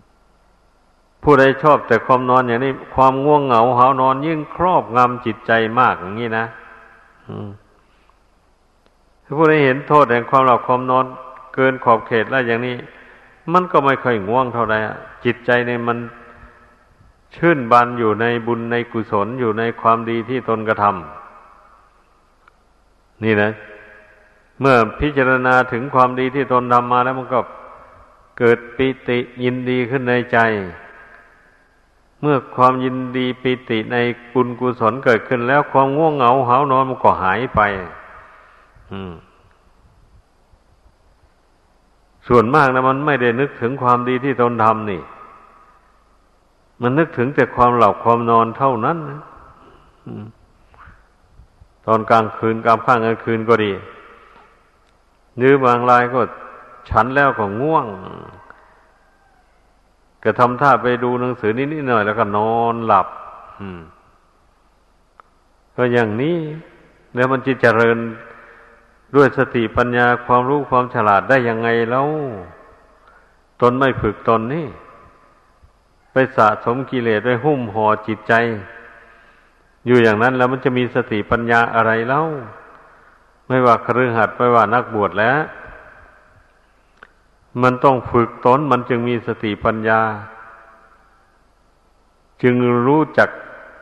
[1.23, 6.45] ผู้ใดชอบแต่ความนอนอย่างนี้ ความง่วงเหงาหานอนยิ่งครอบงำจิตใจมากอย่างนี้นะ
[9.25, 11.05] ถ้าผู้ใดเห็นโทษแห่งความหลับความนอน
[11.55, 12.77] เกินขอบเขตแล้วอย่างนี้
[13.53, 14.79] มันก็ไม่ค่อยง่วงเท่าไหร่
[15.25, 15.99] จิตใจในมัน
[17.37, 23.51] ชื่นบานอยู่ในบุญในกุศลอยู่ในความดีที่ตนกระทำนี่นะ
[24.61, 27.41] เมื่อพิจารณาถึงความดีที่ตนทำมาแล้วมันก็
[28.39, 30.39] เกิดปิติยินดีขึ้นในใจ
[32.23, 33.97] เมื่อความยินดีปิติใน
[34.33, 37.61] บุญกุศลเกิดขึ้นแล้วความง่วงเหงาหานอนมันก็หายไป
[38.93, 39.13] อืม
[42.29, 45.03] ส่วนมากนะมันไม่ได้นึกถึงความดีที่ตนทำนี่
[46.83, 49.21] มันนึกถึงแต่ความหลับความนอนเท่านั้นนะ
[51.87, 53.73] ตอนกลางคืนกลางค่ำกลางคืนก็ดี
[55.41, 56.21] นื้อบางรายก็
[56.89, 57.87] ฉันแล้วก็ง่วง
[60.23, 63.07] ก็ทำท่าไปดูหนังสือนิดๆหน่อย แล้วก็นอนหลับ
[65.77, 66.37] ก็อย่างนี้
[67.15, 67.99] แล้วมันจะเจริญ
[69.17, 72.09] ด้วยสติปัญญาความรู้ความฉลาดได้ยังไงแล้ว
[73.61, 74.67] ตนไม่ฝึกตนนี่
[76.13, 78.33] ไปสะสมกิเลสไปหุ้มห่อจิตใจ
[79.87, 82.23] อยู่อย่างนั้นแล้วมันจะมีสติปัญญาอะไรเล่า
[83.49, 85.39] ไม่ว่าครือหัดไม่ว่านักบวชแล้ว
[87.63, 90.01] มันต้องฝึกตนมันจึงมีสติปัญญา
[92.43, 92.55] จึง
[92.87, 93.31] รู้จัก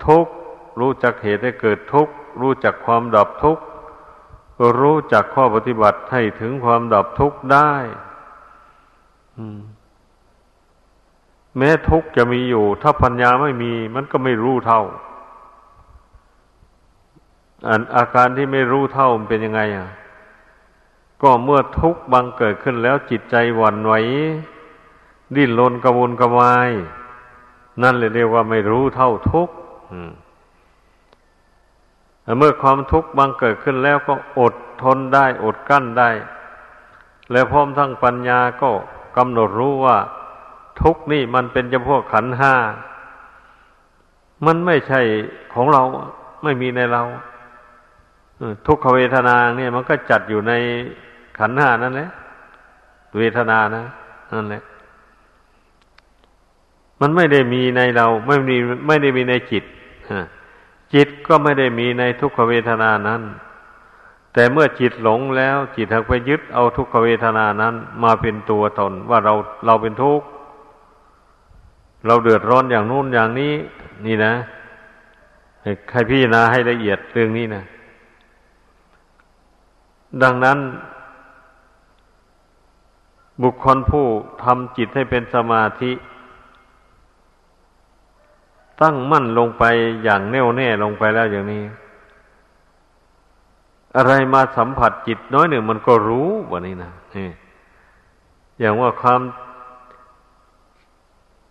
[0.06, 0.32] ทุกข์
[0.80, 3.62] รู้จักเหตุให้เกิดทุกข์รู้จักความดับทุกข์
[4.80, 7.72] รู้จักข้อปฏิบัติให้ถึงความดับทุกข์ได้
[11.56, 14.82] แม้ทุกข์จะมีอยู่ ถ้าปัญญาไม่มี มันก็ไม่รู้เท่า
[17.68, 19.88] อันอาการที่ไม่รู้เท่ามันเป็นยังไง อะ
[21.22, 23.92] ก็เมื่อทุกข์บังเกิดขึ้นแล้วจิตใจหวั่นไหว
[25.34, 26.70] ดิ้นรนกระวนกระวาย
[27.82, 29.54] นั่นเลยเรียกว่าไม่รู้เท่าทุกข์
[32.38, 36.10] เมื่อความทุกข์บังเกิดขึ้นแล้วก็อดทนได้ อดกั้นได้
[37.32, 38.70] และพร้อมทั้งปัญญาก็
[39.16, 39.98] กำหนดรู้ว่า
[40.80, 42.54] ทุกข์นี่มันเป็นจำพวกขันห้า
[44.46, 45.00] มันไม่ใช่
[45.54, 45.82] ของเรา
[46.42, 47.02] ไม่มีในเรา
[48.66, 50.52] ทุกขเวทนาเนี่ยมันก็จัดอยู่ใน
[51.38, 52.08] ขันห้านั่นแหละ
[53.16, 53.84] เวทนานะ
[54.32, 54.62] นั่นแหละ
[57.00, 59.64] มันไม่ได้มีในเรา ไม่มีไม่ได้มีในจิต
[60.94, 63.22] จิตก็ไม่ได้มีในทุกขเวทนานั้น
[64.32, 69.34] แต่เมื่อจิตหลงแล้ว จิตถักไปยึดเอาทุกขเวทนานั้น มาเป็นตัวตนว่าเรา
[69.66, 70.26] เราเป็นทุกข์
[72.06, 73.54] เราเดือดร้อนอย่างนู้นอย่างนี้
[74.06, 74.34] นี่นะ
[75.88, 77.62] ใครพี่นะให้ละเอียดเรื่องนี้นะ
[80.22, 80.58] ดังนั้น
[83.42, 84.06] บุคคลผู้
[84.42, 85.92] ทำจิตให้เป็นสมาธิ
[88.82, 89.64] ตั้งมั่นลงไป
[90.04, 91.62] อย่างแน่วแน่ลงไปแล้วอย่างนี้
[93.96, 96.92] อะไรมาสัมผัสจิตน้อยหนึ่งมันก็รู้วันนี้นะ
[98.60, 99.20] อย่างว่าความ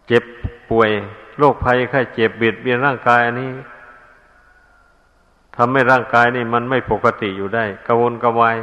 [0.08, 0.24] เจ็บ
[0.70, 0.90] ป่วย
[1.38, 3.52] โรคภัยไข้เจ็บเบียดเบียนร่างกายอันนี้
[5.56, 8.58] ทำให้ร่างกายนี่มันไม่ปกติอยู่ได้กระวนกระวาย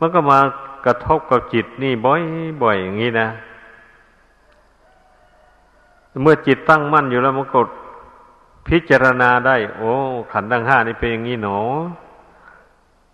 [0.00, 0.38] มันก็มา
[0.86, 2.22] กระทบกับจิตนี่บ่อย
[2.62, 3.28] บ่อยอย่างนี้นะ
[6.22, 7.60] เมื่อจิตตั้งมั่นอยู่แล้วมันก็
[8.68, 9.92] พิจารณาได้ โอ้
[10.32, 11.58] ขันธ์ทั้งห้านี่เป็นอย่างนี้หนอ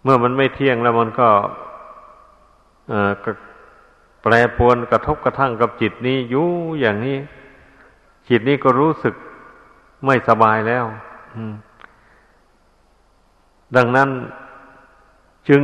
[0.03, 1.29] เมื่อมันไม่เที่ยงแล้วมันก็
[4.23, 6.49] แปรปวนกระทบกระทั่งกับจิตนี้อยู่
[6.81, 7.19] อย่างนี้
[8.29, 9.15] จิตนี้ก็รู้สึก
[10.05, 10.85] ไม่สบายแล้ว
[13.77, 14.09] ดังนั้น
[15.49, 15.63] จึง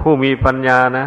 [0.00, 1.06] ผู้มีปัญญานะ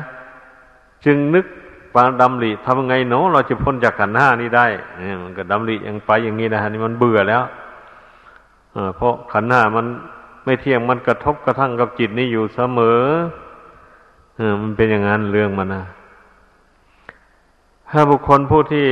[1.05, 1.45] จึงนึก
[1.93, 7.43] ปาดำริทำไงเนาะเราจะพ้นจากขันห้านี้ได้เนี่ยมันก็ดำริยังไปอย่างนี้นะฮะนี่มันเบื่อแล้ว
[8.95, 9.85] เพราะขันห้ามัน
[10.45, 13.01] ไม่เที่ยงมันกระทบกระทั่งกับจิตนี้อยู่เสมอ
[14.35, 15.83] เออมันเป็นอย่างนั้นเรื่องมันนะ
[17.91, 18.85] ถ้าบุคคลผู้ที่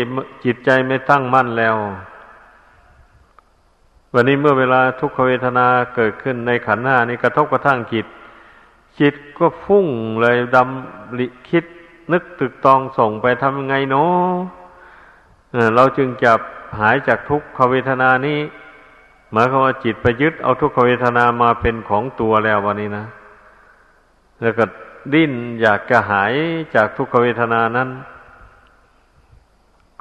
[0.46, 1.76] จิตใจไม่ตั้งมั่นแล้ว
[4.14, 8.06] วันนี้เมื่อเวลาทุกขเวทนาเกิดขึ้นในขันธ์ห้านี้กระทบกระทั่งจิต
[9.00, 9.88] จิตก็ฟุ้ง
[10.22, 11.66] เลยดำลิคิด
[12.12, 14.32] นึกตึกตองส่งไปทำยังไงเนาะ
[15.76, 16.32] เราจึงจะ
[16.80, 18.40] หายจากทุกขเวทนานี้
[19.32, 23.06] หมายความว่าจิตไปยึดเอาทุกขเวทนามาเป็นของตัวแล้ววันนี้นะ
[24.42, 24.66] แล้วก็
[25.14, 26.34] ดิ้นอยากจะหาย
[26.76, 27.90] จากทุกขเวทนานั้น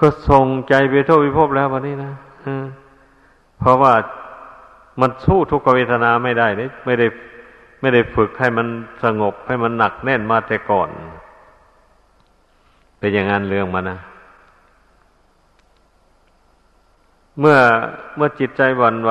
[0.00, 2.12] ก็ส่งใจไปโทษวิภพแล้ววันนี้นะ
[3.60, 3.94] เพราะว่า
[5.00, 7.06] มันสู้ทุกขเวทนาไม่ได้เนี่ยไม่ได้
[7.80, 8.66] ไม่ได้ฝึกให้มัน
[9.04, 10.88] สงบให้มันหนักแน่นมาแต่ก่อน
[13.04, 13.98] เป็นอย่างนั้นเรื่องมันนะ
[17.40, 17.58] เมื่อ
[18.16, 19.10] เมื่อจิตใจหวั่นไหว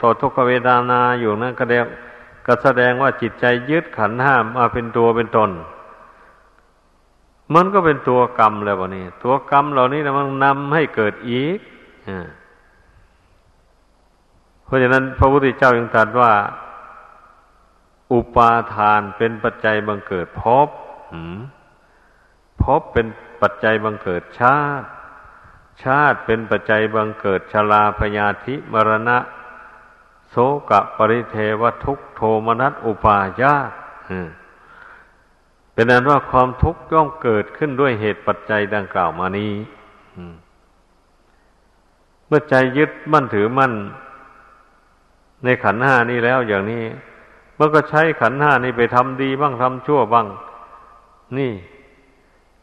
[0.00, 1.82] ต่อทุกขเวทนาอยู่นั้นก็เดีย
[2.46, 5.50] ก็แสดงว่าจิตใจยึดขันห้ามมาเป็นตัวเป็นตน
[7.54, 11.58] มันก็เป็นตัวกรรมแล้ววะนี่ตัวกรรมเหล่านี้นะมันนำให้เกิดอีก
[12.08, 12.10] อ
[14.64, 16.32] เพราะฉะนั้นพระพุทธเจ้ายังตรัสว่า
[18.12, 20.68] อุปาทานเป็นปัจจัยบังเกิดภพ
[22.62, 23.06] พบเป็น
[23.42, 24.86] ปัจจัยบังเกิดชาติ
[25.82, 29.18] ชาติเป็นปัจจัยบังเกิดชลาพยาธิมรณะ
[30.30, 30.36] โส
[30.70, 33.70] กะปริเทวทุกโทมนัสอุปาญาต
[35.72, 39.52] เป็นนั้นว่าความทุกข์ย่อมเกิดขึ้นด้วยเหตุปัจจัยดังกล่าวมานี้
[42.26, 43.72] เมื่อใจยึดมั่นถือมั่น
[45.44, 46.84] ในขันห้านี้แล้วอย่างนี้
[47.58, 50.26] มันก็ใช้ขันห้านี้ไปทำดีบ้างทำชั่วบ้าง
[51.38, 51.52] นี่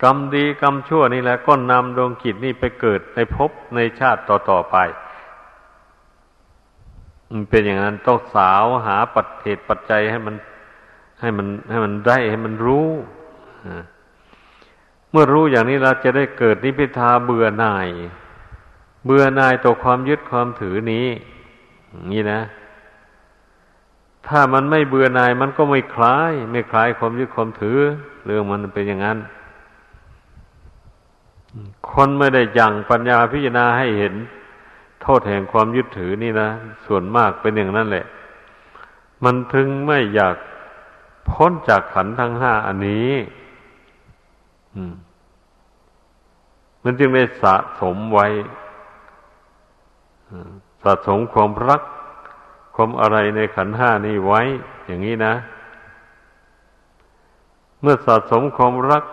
[0.03, 4.77] กรรมดีกรรมชั่วนี่แหละก็นำดวงกิจนี่ไปเกิดในภพในชาติต่อๆไป
[7.31, 10.35] มันเป็นอย่างนั้นต้องสาวหาปัจเหตุปัจจัยให้มัน
[11.21, 12.87] ให้มัน ให้มันได้ให้มันรู้
[15.11, 17.87] เมื่อรู้อย่างนี้เราจะได้เกิดนิพพิทาเบื่อหน่าย
[19.05, 21.07] เบื่อหน่ายต่อความยึดความถือนี้
[22.11, 22.41] นี่นะ
[24.27, 27.79] ถ้ามันไม่เบื่อหน่าย มันก็ไม่คลาย ไม่คลายความยึดความถือ
[28.25, 29.17] เรื่องมันเป็นอย่างนั้น
[31.91, 34.13] คนไม่ได้ยังปัญญาพิจารณาให้เห็น
[35.01, 36.49] โทษแห่งความยึดถือนี่นะ
[36.85, 38.05] ส่วนมากเป็นอย่างนั้นแหละ
[39.23, 40.35] มันถึงไม่อยาก
[41.29, 43.11] พ้นจากขันทั้งห้าอันนี้
[46.83, 48.27] มันจึงได้สะสมไว้
[50.83, 51.81] สะสมความรัก
[52.75, 54.41] ความอะไรในขันห้านี้ไว้
[54.87, 55.33] อย่างนี้นะ
[57.81, 59.03] เมื่อสะสมความรัก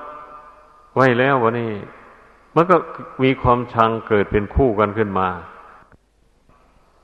[0.97, 1.73] ไว้แล้ววันนี้
[2.55, 2.77] มันก็
[3.23, 5.29] มีความชังเกิดเป็นคู่กันขึ้นมา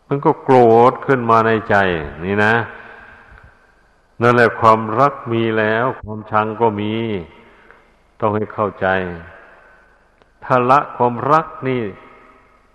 [0.08, 0.56] มันก็โกร
[0.90, 1.76] ธขึ้นมาในใจ
[2.24, 2.54] นี่นะ
[4.22, 6.92] นั่นแหละความรักมีแล้ว ความชังก็มี
[8.20, 8.86] ต้องให้เข้าใจ
[10.44, 11.82] ถ้าละความรักนี่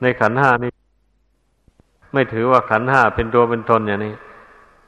[0.01, 0.71] ในขันห้านี่
[2.13, 4.15] ไม่ถือว่าขันห้าเป็นตัวเป็นตนอย่างนี้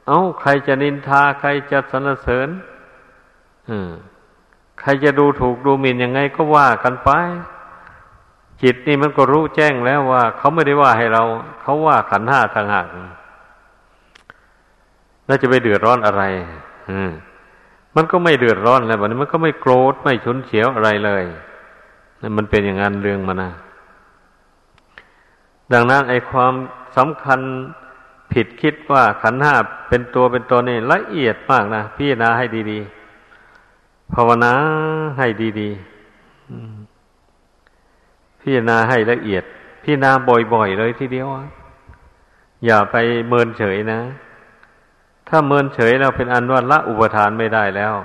[0.07, 2.49] เอา้า ใครจะนินทา ใครจะสรรเสริญ
[4.79, 7.09] ใครจะดูถูกดูหมิ่นยังไงก็ว่ากันไป
[8.63, 11.23] จิตนี่มันก็รู้แจ้งแล้วว่า เขาไม่ได้ว่าให้เรา
[11.61, 12.87] เขาว่าขันห้าทางหาก
[15.25, 16.23] แล้วจะไปเดือดร้อนอะไร
[16.91, 17.11] อืม
[17.95, 21.23] มันก็ไม่เดือดร้อนแล้วบัดนี้มันก็ไม่โกรธไม่ฉุนเฉียวอะไรเลย
[22.21, 23.51] นั่นมันเป็นอย่างนั้นเรื่องมันนะ
[25.73, 26.53] ดังนั้นไอ้ความ
[26.97, 27.39] สำคัญ
[28.31, 29.55] ผิดคิดว่าขันห้า
[29.89, 34.53] เป็นตัวเป็นตัวนี่ละเอียดมากนะพี่นาให้ดีๆภาวนา
[35.17, 35.27] ให้
[35.59, 36.82] ดีๆ
[38.43, 39.43] พี่นาให้ละเอียด
[39.83, 40.11] พี่นา
[40.53, 41.27] บ่อยๆเลยทีเดียว
[42.65, 42.95] อย่าไป
[43.27, 43.99] เมินเฉยนะ
[45.29, 47.95] ถ้าเมินเฉยเราเป็นอันว่าละอุปทานไม่ได้แล้ว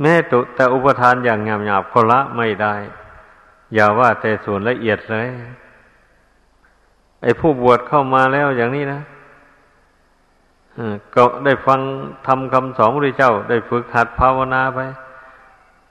[0.00, 2.74] แม้ตุแต่อุปทานอย่างหยาบๆก็ละไม่ได้
[3.74, 5.28] อย่าว่าแต่ส่วนละเอียดเลย
[7.22, 9.00] ไอ้ผู้บวชเข้ามาแล้วอย่างนี้นะ
[11.14, 11.80] ก็ได้ฟัง
[12.26, 14.80] ทำคำสอนพระเจ้า ได้ฝึกหัดภาวนาไป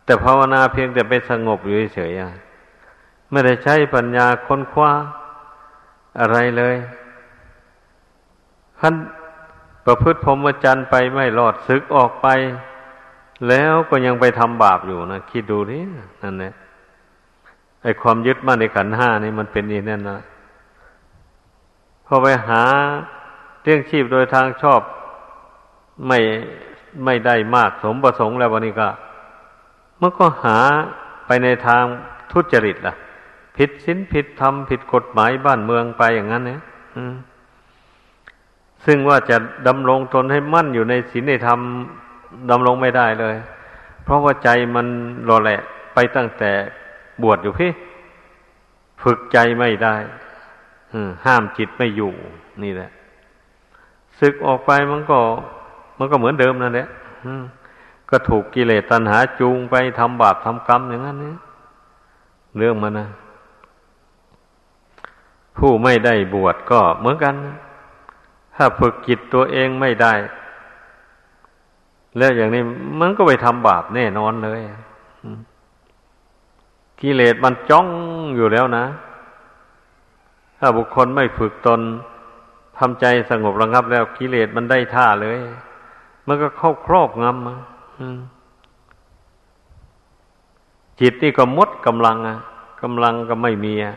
[0.05, 2.50] แต่ภาวนาเพียงแต่ไปสงบอยู่เฉยๆ
[3.31, 4.91] ไม่ได้ใช้ปัญญาค้นคว้า
[6.19, 6.75] อะไรเลย
[8.79, 8.95] ขั้น
[9.85, 12.27] ประพฤติพรหมจรรย์ไปไม่รอดซึกออกไป
[13.49, 15.83] แล้วก็ยังไปทำบาปอยู่นะคิดดูนี่
[16.23, 16.53] นั่นแหละ
[17.83, 20.19] ไอ้ความยึดมั่นในขันห้านี่มันเป็นอีนั่นนะ
[22.05, 22.63] พอไปหา
[23.63, 24.81] เรื่องชีพโดยทางชอบ
[26.07, 26.19] ไม่
[27.05, 28.89] ไม่ได้มากสมประสงค์แล้ววันนี้ก็
[30.01, 30.57] มันก็หา
[31.25, 31.83] ไปในทาง
[32.31, 32.95] ทุจริตล่ะ
[33.57, 36.61] ผิดศีลผิดธรรมผิดกฎหมายบ้านเมืองไปอย่างนั้นเนี่ย
[38.85, 39.37] ซึ่งว่าจะ
[39.67, 41.59] ดำรงตนให้มั่นอยู่ในศีลในธรรม
[42.51, 43.35] ดำรงไม่ได้เลย
[44.03, 44.87] เพราะว่าใจมัน
[45.29, 45.61] รอแหละ
[45.93, 46.51] ไปตั้งแต่
[47.23, 47.71] บวชอยู่พี่
[49.03, 49.95] ฝึกใจไม่ได้
[51.25, 52.11] ห้ามจิตไม่อยู่
[52.63, 52.89] นี่แหละ
[54.19, 55.19] ศึกออกไปมันก็
[55.99, 56.87] มันก็เหมือนเดิมนั่นแหละ
[58.09, 61.37] ก็ถูกกิเลสตัณหาจูงไปทำบาปทำกรรมอย่างนั้นเนี่ย
[62.57, 63.07] เรื่องมันนะ
[65.57, 67.35] ผู้ไม่ได้บวชก็เหมือนกัน
[68.55, 70.13] ถ้าฝึกจิตตัวเองไม่ได้
[72.17, 72.63] แล้วอย่างนี้
[72.99, 74.61] มันก็ไปทำบาปแน่นอนเลย
[77.01, 77.87] กิเลสมันจ้อง
[78.35, 78.85] อยู่แล้วนะ
[80.59, 81.81] ถ้าบุคคลไม่ฝึกตน
[82.77, 85.39] ทำใจสงบระงับแล้วกิเลสมันได้ท่าเลย
[86.27, 87.35] มันก็เข้าครอบงำ
[90.99, 92.37] จิตนี่ก็มดกำลังอะ
[92.81, 93.95] กำลังก็ไม่มีอะ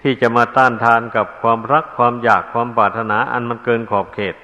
[0.00, 4.34] ที่จะมาต้านทานกับความรักความอยากความปรารถนา อันมันเกินขอบเขต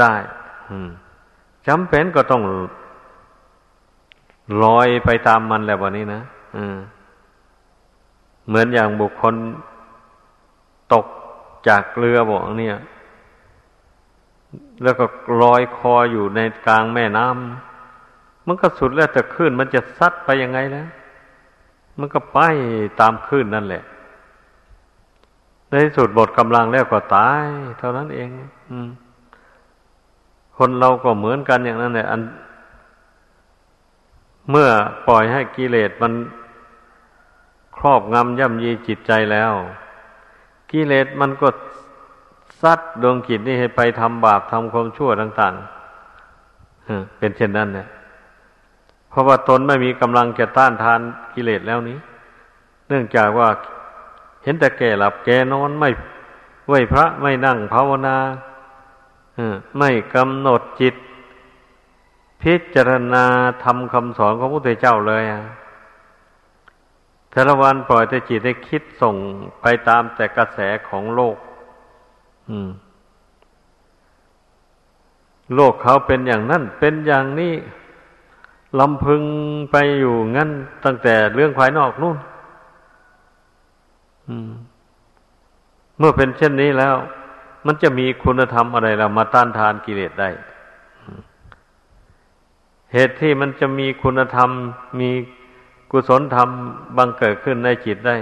[0.00, 0.14] ได้
[1.68, 2.42] จำเป็นก็ต้อง
[4.64, 6.22] ลอยไปตามมันแล้ววันนี้นะ
[8.48, 9.34] เหมือนอย่างบุคคล
[10.92, 11.06] ตก
[11.68, 12.76] จากเรือบอกเนี่ย
[14.82, 15.04] แล้วก็
[15.42, 20.86] ลอยคออยู่ในกลางแม่น้ำมันก็สุดแล้วแต่คลื่นมันจะซัดไปยังไงแล้ว
[21.98, 22.38] มันก็ไป
[23.00, 23.84] ตามคลื่นนั่นแหละ
[25.74, 27.46] ในสุดหมดกำลังแล้วก็ตาย
[27.78, 28.28] เท่านั้นเอง
[28.70, 28.72] อ
[30.56, 32.20] คนเราก็เหมือนกันอย่างนั้นแหละอัน
[34.50, 34.68] เมื่อ
[35.08, 36.12] ปล่อยให้กิเลสมัน
[37.76, 39.52] ครอบงำย่ำยีจิตใจแล้ว
[40.70, 41.48] กิเลสมันก็
[42.62, 47.86] ซัดดวงจิตนี่ให้ไปทำบาปทำความชั่วต่างๆเป็นเช่นนั้นเนี่ย
[49.10, 51.00] เพราะว่าตนไม่มีกำลังจะต้านทาน
[51.34, 51.98] กิเลสแล้วนี้
[52.88, 53.48] เนื่องจากว่า
[54.44, 55.90] เห็นแต่แก่หลับแก่นอนไม่
[56.68, 58.16] ไหวพระไม่นั่งภาวนา
[59.78, 60.94] ไม่กำหนดจิต
[62.42, 63.24] พิจารณา
[63.64, 65.42] ทำคำสอนของพระพุทธเจ้าเลยอะ
[67.30, 69.14] แต่ละวันปล่อยแต่จิตได้คิดส่ง
[69.60, 71.36] ไปตามแต่กระแสของโลก
[75.54, 77.54] โลกเขาเป็นอย่างนั้น เป็นอย่างนี้
[78.80, 79.22] ลำพึง
[79.70, 80.50] ไปอยู่งั้น
[80.84, 82.16] ตั้งแต่เรื่องภายนอกนู่น
[85.98, 86.96] เมื่อเป็นเช่นนี้แล้ว
[87.66, 90.30] มันจะมีคุณธรรมอะไรเรามาต้านทานกิเลสได้
[92.92, 94.50] เหตุที่มันจะมีคุณธรรม
[95.00, 95.10] มี
[95.90, 96.48] กุศลธรรม
[96.96, 98.16] บังเกิดขึ้นในจิตได้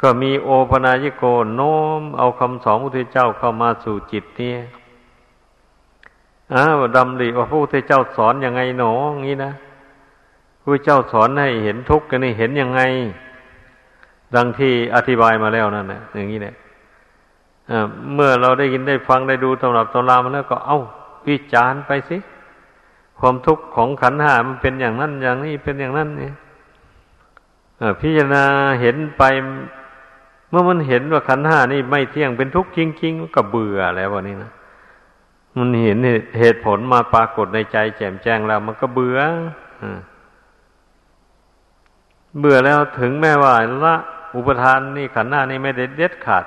[0.00, 1.22] ก็มีโอปนายโก
[1.54, 4.52] โน้มเอาคำสอนพระพุทธเจ้าเข้ามาสู่จิตนี่
[6.54, 9.52] อ้าวดำริว่าพระพุทธเจ้าสอนอยังไงหนออย่างนี้นะ
[10.62, 12.80] พระเจ้าสอนให้เห็นทุกข์กันนี่เห็นยังไง
[14.34, 16.54] ดังที่อธิบายมาแล้วนั่นแหละอย่างนี้เนี่ย
[18.14, 20.78] เมื่อเราได้ยินได้ฟังได้ดูตำรับตำรามาแล้วก็เอา้า
[21.28, 22.16] วิจารณ์ไปสิ
[23.18, 26.34] ความทุกข์ของขันหามันเป็นอย่างนั้นอย่างนี้เป็นอย่างนั้นเนี่ย
[28.00, 28.44] พิจารณา
[28.80, 29.22] เห็นไป
[30.50, 34.52] เมื่อมันเห็นว่าขันหานี่ไม่เที่ยงเป็นทุกข์จริงๆก็เบื่อแล้ววันนี้นะ
[35.56, 35.98] มันเห็น
[36.38, 39.18] เหตุผลมาปรากฏในใจ แจ่มแจ้งแล้ว มันก็เบื่อ
[42.38, 43.54] เบื่อแล้วถึงแม้ว่า
[43.84, 43.96] ละ
[44.36, 46.44] อุปทานนี่ขันห้านี่ไม่ได้เด็ดขาด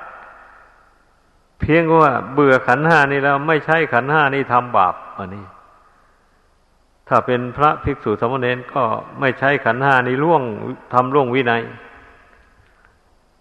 [1.60, 5.44] เพียงว่าเบื่อขันห้านี่แล้วไม่ใช่ขันห้านี่ทำบาปอันนี้
[7.08, 8.82] ถ้าเป็นพระภิกษุสมณเณรก็
[9.20, 10.42] ไม่ใช่ขันห้านี่ล่วง
[10.92, 11.62] ทำล่วงวินัย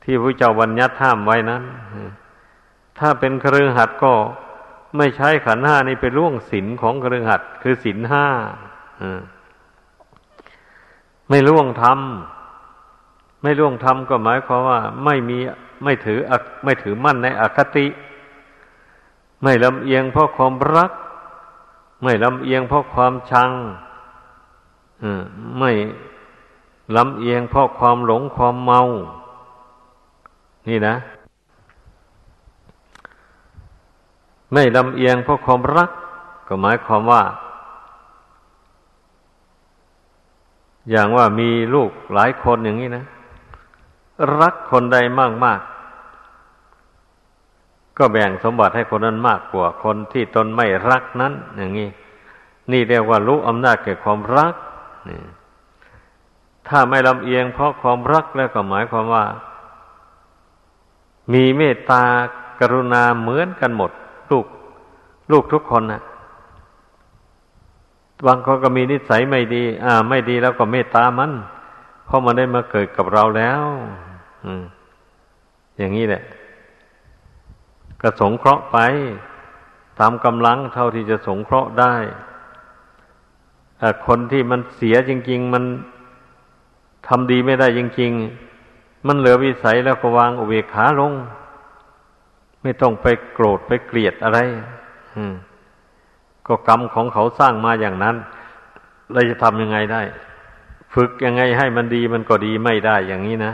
[0.04, 1.64] ที่พระเจ้าบัญญัติห้ามไว้นั้น
[3.00, 4.14] ถ้าเป็นเครือหัดก็
[4.98, 8.26] ไม่ใช้ขันห้านี่ไปล่วงศีลของกระหัดคือศีลห้า
[11.30, 12.00] ไม่ล่วงธรรม
[13.42, 15.38] ไม่ล่วงธรรมก็หมายความว่าไม่มี
[15.84, 16.20] ไม่ถือ
[16.64, 17.88] ไม่ถือมั่นในอคติ
[19.44, 20.92] ไม่ลำเอียงเพราะความรัก
[22.04, 23.52] ไม่ลำเอียงเพราะความชัง
[25.60, 25.72] ไม่
[26.96, 28.82] ลำเอียงเพราะความหลงความเมา
[30.70, 30.96] นี่นะ
[34.54, 35.90] ไม่ลำเอียงเพราะความรัก
[36.48, 37.24] ก็หมายความว่า
[40.90, 43.04] อย่างว่ามีลูกหลายคนอย่างนี้นะ
[44.40, 45.62] รักคนใดมากมาก
[47.98, 51.90] ก็แบ่งสมบัติให้คนนั้นมากกว่าคนที่ตนไม่รักนั้น อย่างนี้
[52.72, 54.54] นี่เรียกว่ารู้อำนาจแก่ความรัก
[55.10, 55.20] นี่
[56.68, 59.26] ถ้าไม่ลำเอียง เพราะความรักแล้วก็หมายความว่า
[61.34, 62.04] มีเมตตา
[62.60, 63.92] กรุณาเหมือนกันหมด
[64.32, 64.46] ลูก
[65.32, 66.02] ลูกทุกคนนะ
[68.26, 71.32] บางคนก็มีนิสัยไม่ดี อ่า ไม่ดีแล้วก็เมตตามัน
[72.06, 73.64] เพราะมันได้มาเกิดกับเราแล้ว
[75.78, 76.24] อย่างนี้แหละ
[78.02, 78.78] ก็สงเคราะห์ไป
[80.00, 81.96] ตามกำลังเท่าที่จะสงเคราะห์ได้
[84.08, 85.64] คนที่มันเสียจริง ๆ มัน
[87.08, 88.12] ทำดีไม่ได้จริง
[88.60, 91.14] ๆ มันเหลือวิสัยแล้วก็วางอุเบกขาลง
[92.64, 94.40] ไม่ต้องไปโกรธไปเกลียดอะไร
[96.48, 98.16] ก็กรรมของเขาสร้างมาอย่างนั้น
[99.14, 100.02] เราจะทำยังไงได้
[100.94, 103.54] ฝึกยังไงให้มันดีมันก็ดีไม่ได้อย่างนี้นะ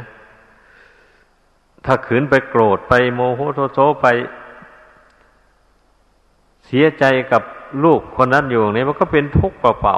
[1.86, 4.08] ถ้าขืนไปโกรธไปโมโหโทโซไป
[6.66, 7.44] เสียใจกับ
[7.84, 9.98] ลูกคนนั้นอยู่เนี่ยมันก็เป็นทุกข์เปล่า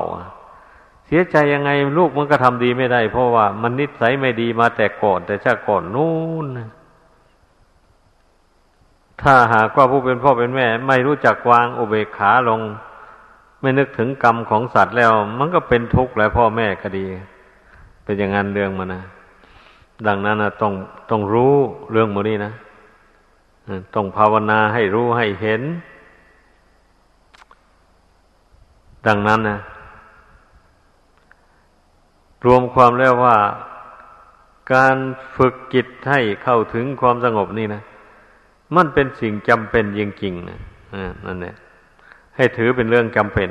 [0.54, 6.16] ๆเสียใจยังไงลูกมันก็ทำดีไม่ได้ เพราะว่ามันนิสัยไม่ดีมาแต่ก่อน แต่ชาติก่อนนู้
[6.46, 6.48] น
[9.22, 12.62] ถ้าหากว่าผู้เป็นพ่อเป็นแม่ ไม่รู้จักวางอุเบกขาลง
[13.62, 17.06] ไม่นึกถึงกรรมของสัตว์แล้ว มันก็เป็นทุกข์แหละพ่อแม่ก็ดี
[18.04, 19.04] เป็นอย่างนั้นเรื่องมันนะ
[20.06, 20.74] ดังนั้นนะต้อง
[21.10, 21.54] ต้องรู้
[21.92, 22.54] เรื่องมันนี้นะ
[23.96, 25.62] ต้องภาวนาให้รู้ให้เห็น
[29.08, 29.60] ดังนั้นนะ
[32.46, 33.38] รวมความแล้วว่า
[34.74, 34.96] การ
[35.36, 37.82] ฝึกจิตให้เข้าถึงความสงบนี่นะ
[38.76, 40.60] มันเป็นสิ่งจำเป็นจริงๆนะ
[41.26, 41.56] นั่นแหละ
[42.36, 43.50] ให้ถือเป็นเรื่องจำเป็น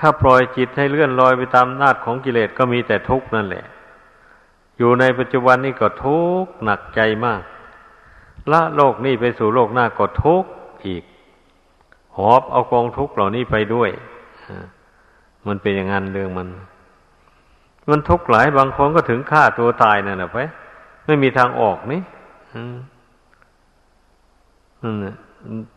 [0.00, 3.64] ถ้าปล่อยจิตให้เลื่อนลอยไปตามนาจของกิเลสก็มีแต่ทุกข์นั่นแหละ
[4.78, 7.42] อยู่ในปัจจุบันนี้ก็ทุกข์หนักใจมาก
[8.52, 10.50] ละโลกนี้ไปสู่โลกหน้าก็ทุกข์
[10.86, 11.02] อีก
[12.16, 13.90] หอบเอากองทุกข์เหล่านี้ไปด้วย
[15.46, 16.48] มันเป็นอย่างนั้นเรื่องมัน
[17.90, 20.38] มันทุกข์หลายบางคนก็ถึงฆ่าตัวตายนั่นแหละไป
[21.06, 22.00] ไม่มีทางออกนี่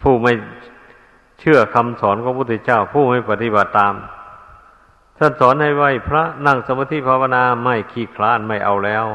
[0.02, 0.34] ผู้ไม่
[1.40, 3.94] เชื่อคำสอนของพระพุทธเจ้า ผู้ไม่ปฏิบัติตาม
[5.24, 9.06] ท่านสอนให้ไหวพระนั่งสมาธิภาวนาไม่ขี้คลานไม่เอาแล้ว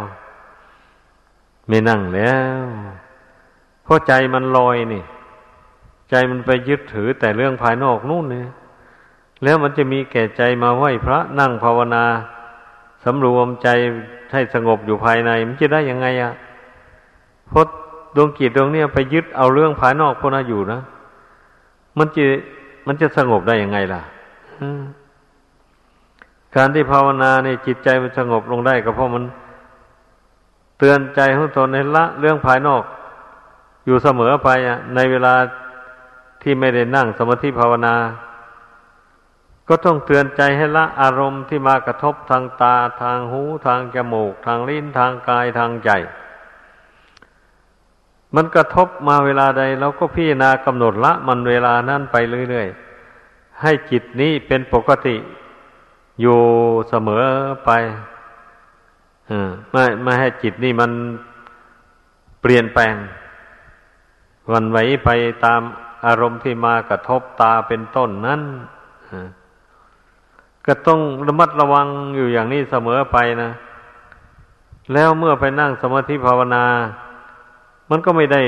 [1.68, 2.32] ไม่นั่งแล้
[2.62, 2.66] ว
[3.84, 5.04] เพราะใจมันลอยนี่
[6.11, 8.48] ใจมันไปยึดถือแต่เรื่องภายนอกนู่นเนี่ย
[9.42, 12.04] แล้วมันจะมีแก่ใจมาไหวพระนั่งภาวนา
[13.04, 13.68] สำรวมใจ
[14.32, 16.32] ให้สงบอยู่ภายใน มันจะได้ยังไงอะ
[17.48, 17.66] เพราะ
[18.16, 20.80] ดวงกิจดวงนี้ไปยึดเอาเรื่องภายนอกพวกนั้นอยู่นะ
[21.98, 22.24] มันจะ
[22.86, 24.02] มันจะสงบได้ยังไงล่ะ
[26.55, 29.24] การที่ภาวนาในจิตใจมันสงบลงได้ก็เพราะมัน
[30.78, 32.82] เตือนใจของตนในละเรื่องภายนอก
[33.86, 35.34] อยู่เสมอไปอะในเวลา
[36.42, 37.94] ที่ไม่ได้นั่งสมาธิภาวนา
[39.68, 45.90] ก็ต้องเตือนใจให้ละอารมณ์ที่มากระทบทางตาทางหูทางจมูก ทางลิ้นทางกายทางใจ
[48.34, 52.16] มันกระทบมาเวลาใดเราก็พิจารณากำหนดละมันเวลานั้นไป
[52.49, 55.16] เรื่อยๆให้จิตนี้เป็นปกติ
[56.21, 56.39] อยู่
[56.89, 57.25] เสมอ
[57.64, 57.71] ไป
[59.73, 60.91] ไม่ไม่ให้จิตนี่มัน
[62.41, 62.95] เปลี่ยนแปลง
[64.53, 65.11] วันไหวไป
[65.45, 65.61] ตาม
[66.07, 68.41] อารมณ์ที่มากระทบตาเป็นต้นนั้น
[70.67, 71.87] ก็ต้องระมัดระวัง
[72.17, 73.51] อยู่อย่างนี้เสมอไปนะ
[74.93, 76.64] แล้วเมื่อไปนั่งสมาธิภาวนา
[77.91, 78.43] มันก็ไม่ได้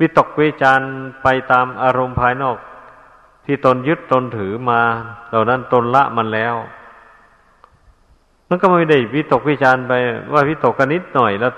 [0.00, 0.80] วิตกวิจาร
[1.22, 2.56] ไปตามอารมณ์ภายนอก
[3.44, 4.80] ที่ตนยึดตนถือมา
[5.28, 6.54] เหล่านั้นตนละมันแล้ว
[8.48, 9.92] มันก็ไม่ได้วิตกวิจารไป
[10.32, 11.52] ว่าวิตกกันนิดหน่อยแล้ว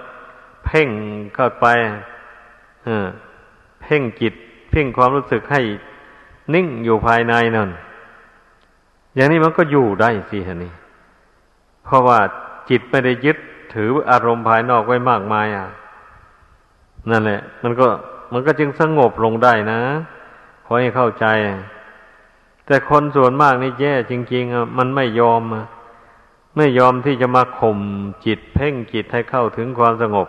[0.65, 0.89] เพ่ง
[1.35, 1.67] เข้าไป
[3.83, 4.35] เพ่งจิต
[4.71, 5.61] เพ่งความรู้สึกให้
[6.55, 7.71] นิ่งอยู่ภายในนั่น
[9.15, 10.73] อย่างนี้มันก็อยู่ได้สิฮะนี่
[11.85, 12.19] เพราะว่า
[12.71, 13.39] จิตไม่ได้ยึด
[13.75, 15.67] ถืออารมณ์ภายนอกไว้มากมายอะ
[17.11, 17.89] นั่นแหละ มันก็
[18.33, 19.81] มันก็จึงสงบลงได้นะ
[20.67, 21.27] ขอให้เข้าใจ
[22.67, 25.43] แต่คนส่วนมากนี่แย่จริง ๆอะมันไม่ยอม
[26.57, 27.79] ไม่ยอมที่จะมาข่ม
[28.27, 30.29] จิตเพ่งจิตให้เข้าถึงความสงบ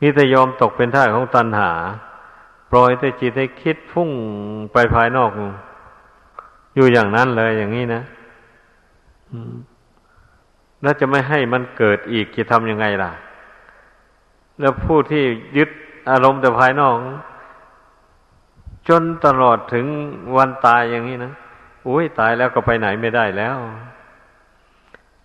[0.00, 1.70] มีแต่ยอมตกเป็นท่าของตัณหา
[2.70, 4.10] ปล่อยแต่จิตให้คิดฟุ้ง
[4.72, 5.30] ไปภายนอก
[6.74, 8.02] อยู่อย่างนั้นเลยอย่างนี้นะ
[10.82, 13.12] แล้วจะไม่ให้มันเกิดอีกจะทำยังไงล่ะ
[14.60, 15.24] แล้วผู้ที่
[15.56, 15.70] ยึด
[16.10, 16.96] อารมณ์แต่ภายนอก
[18.88, 19.86] จนตลอดถึง
[20.36, 21.32] วันตายอย่างนี้นะ
[21.88, 23.56] อุ้ยตายแล้วก็ไปไหนไม่ได้แล้ว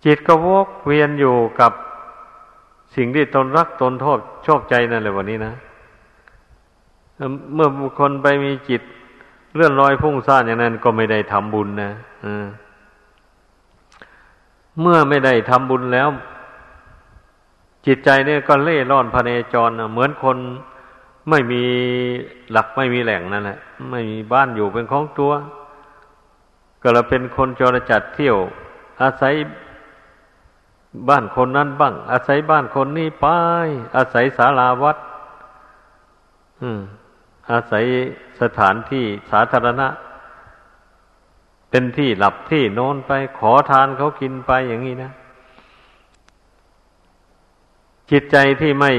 [0.04, 1.72] จิตก็วกเวียนอยู่กับ
[2.96, 5.54] สิ่งที่ตนรักตนชอบชอบใจนั่นแหละวันนี้นะ
[7.54, 8.82] เมื่อบุคคลไปมีจิต
[9.54, 11.90] เลื่อนลอยพุ่งซ่านอย่างนั้น ก็ไม่ได้ทำบุญนะ
[14.80, 16.08] เมื่อไม่ได้ทำบุญแล้ว
[17.86, 20.38] จิตใจเนี่ยก็เล่ร่อนพเนจรเหมือนคน
[21.30, 21.62] ไม่มี
[22.50, 23.58] หลักไม่มีแหล่งนั่นแหละ
[23.90, 25.32] ไม่มีบ้านอยู่เป็นของตัว
[26.82, 28.36] ก็เราเป็นคนจรจัดเที่ยว
[29.02, 29.34] อาศัย
[31.08, 33.26] บ้านคนนั้นบ้าง อาศัยบ้านคนนี้ไป
[33.96, 34.96] อาศัยศาลาวัด
[37.50, 37.84] อาศัย
[38.40, 39.88] สถานที่สาธารณะ
[41.70, 45.10] เป็นที่หลับที่นอนไป ขอทานเขากินไปอย่างนี้นะ
[48.10, 48.92] จิตใจที่ไม่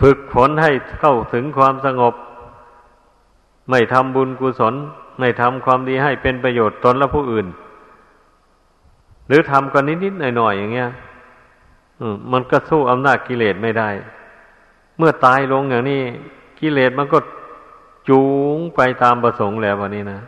[0.00, 2.14] ฝึกฝนให้เข้าถึงความสงบ
[3.70, 4.74] ไม่ทำบุญกุศล
[5.18, 7.46] ไม่ทำความดีให้เป็นประโยชน์ตนและผู้อื่น
[9.26, 10.90] หรือทำกันนิดๆหน่อยๆอย่างเงี้ย
[12.32, 13.90] มันก็สู้อำนาจกิเลสไม่ได้
[14.98, 16.02] เมื่อตายลงอย่างนี้
[16.60, 17.18] กิเลสมันก็
[18.08, 18.22] จู
[18.54, 20.20] งไปตามประสงค์แล้ววันนี้นะ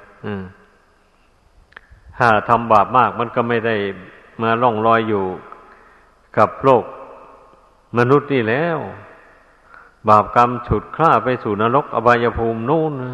[2.19, 3.77] ถ้าทำบาปมากมันก็ไม่ได้
[4.43, 5.25] มาล่องลอยอยู่
[6.39, 6.85] กับโลก
[7.99, 8.79] มนุษย์นี่แล้ว
[10.09, 13.13] บาปกรรมฉุดคล้าไปสู่นรกอบายภูมินู่นนะ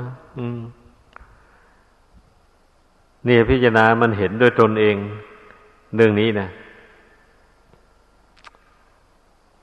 [3.26, 4.96] นี่พิจารณามันเห็นด้วยตนเอง
[5.94, 6.48] เรื่องนี้นะ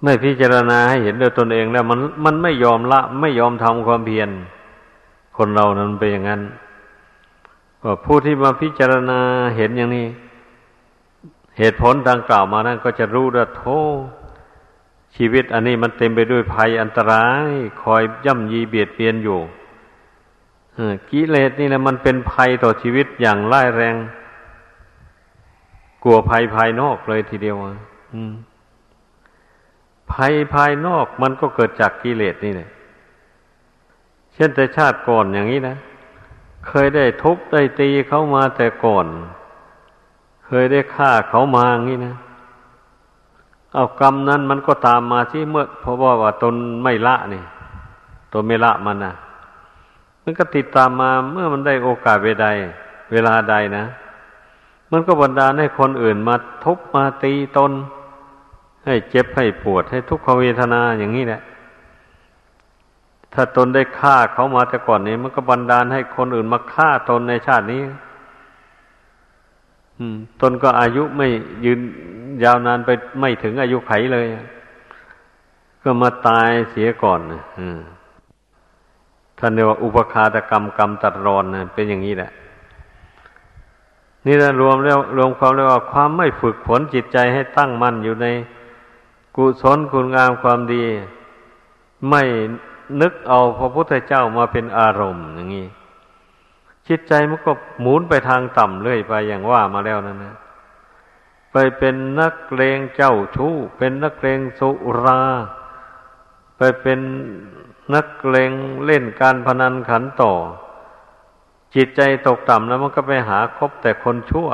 [0.04, 4.30] ไม่พิจารณาให้เห็นด้วยตนเองแล้วมันมันไม่ยอมละ ไม่ยอมทำความเพียร
[5.38, 6.42] คนเรานั้นเป็นอย่างนั้น
[7.84, 9.20] ว่าผู้ที่มาพิจารณา
[9.56, 10.08] เห็นอย่างนี้
[11.58, 13.64] เหตุผลดังกล่าวมานั้นก็จะรู้ว่าโท
[15.16, 17.50] ชีวิตอันนี้มันเต็มไปด้วยภัยอันตราย
[17.82, 19.40] คอยย่ำยีเบียดเบียนอยู่
[21.10, 23.96] กิเลสนี่แหละมันเป็นภัยต่อชีวิตอย่างร้ายแรง
[26.04, 27.56] กลัวภัยภายนอกเลยทีเดียว
[28.14, 28.34] อืม
[30.14, 32.70] ภัยภายนอกมันก็เกิดจากกิเลสนี่แหละ
[34.34, 35.76] เช่นแต่ชาติก่อนอย่างนี้นะ
[36.68, 39.06] เคยได้ทุบได้ตีเขามาแต่ก่อน
[40.46, 42.16] เคยได้ฆ่าเขามาอย่างนี้นะ
[43.74, 47.44] เอากรรมนั้นมันก็ตามมาที่เมื่อเพราะว่าว่าตนไม่ละนี่
[48.34, 49.14] ตนไม่ละมันนะ
[50.24, 52.50] มันก็ติดตามมาเมื่อมันได้โอกาสเวลา
[53.12, 53.86] เวลาใดนะ
[54.92, 57.72] มันก็บันดาลให้คนอื่นมาทุบมาตีตน
[58.86, 61.42] ให้เจ็บให้ปวดให้ทุกขเวทนาอย่างนี้แหละ
[63.34, 67.82] ถ้าตนได้ฆ่าเขามาแต่ก่อนนี้ มันก็บันดาลให้คนอื่นมาฆ่าตนในชาตินี้
[70.42, 71.28] ตนก็อายุไม่
[71.66, 71.80] ยืน
[72.44, 72.90] ยาวนานไป
[73.20, 74.28] ไม่ถึงอายุไขเลย
[75.84, 77.20] ก็มาตายเสียก่อน
[79.40, 82.32] ท่านเรียกว่าอุปคาตกรรมกรรมตัดรอนนะเป็นอย่างนี้แหละ
[84.28, 88.28] นี่แหละรวมแล้วรวมความเรียกว่าความไม่ฝึกฝนจิตใจให้ตั้งมั่นอยู่ใน
[89.36, 90.84] กุศลคุณงามความดี
[92.10, 92.22] ไม่
[93.02, 95.66] นึกเอาพระพุทธเจ้ามาเป็นอารมณ์อย่างนี้
[96.88, 100.36] จิตใจมันก็หมุนไปทางต่ำเรื่อยไปอย่างว่ามาแล้วนั่นนะ
[101.52, 104.70] ไปเป็นนักเลงเจ้าชู้ เป็นนักเลงสุ
[105.04, 105.22] รา
[106.58, 107.00] ไปเป็น
[107.94, 108.52] นักเลง
[108.86, 110.34] เล่นการพนันขันต่อ
[111.76, 114.50] จิตใจตกต่ำแล้วมันก็ไปหาคบแต่คนชั่ว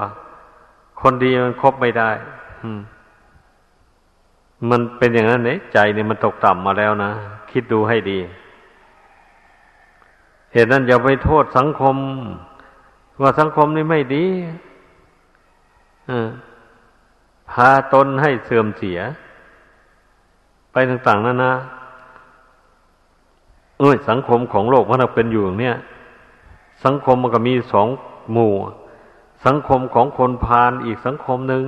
[1.01, 2.11] คนดีมันคบไม่ได้
[4.69, 7.11] มันเป็นอย่างนั้นเนี่ยใจเนี่ยมันตกต่ำมาแล้วนะ
[7.51, 8.19] คิดดูให้ดี
[10.53, 11.95] เหตุนั้นอย่าไปโทษสังคม
[13.21, 14.25] ว่าสังคมนี่ไม่ดี
[17.51, 18.99] พาตนให้เสื่อมเสีย
[20.71, 21.53] ไปต่างๆนั่นนะ
[23.79, 25.75] เอ้ยสังคมของโลกมันเป็นอยู่อย่างเนี้ย
[26.83, 27.87] สังคมมันก็มีสอง
[28.31, 28.53] หมู่
[29.45, 31.65] สังคมของคนพาลอีกสังคมหนึ่ง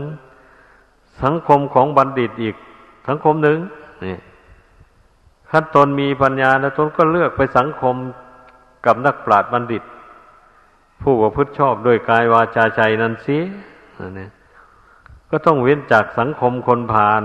[1.24, 2.56] สังคมของบัณฑิตอีก
[3.08, 3.58] สังคมหนึ่ง
[4.06, 4.18] นี่
[5.52, 7.96] ขั้นตนมีปัญญาแล้วตนก็เลือกไปสังคม
[8.86, 9.84] กับนักปราชญ์บัณฑิต
[11.02, 13.38] ผู้ประพฤติชอบด้วยกายวาจาใจนั้นสิ
[14.18, 14.28] นี่
[15.32, 17.24] ก็ต้องเว้นจากสังคมคนพาล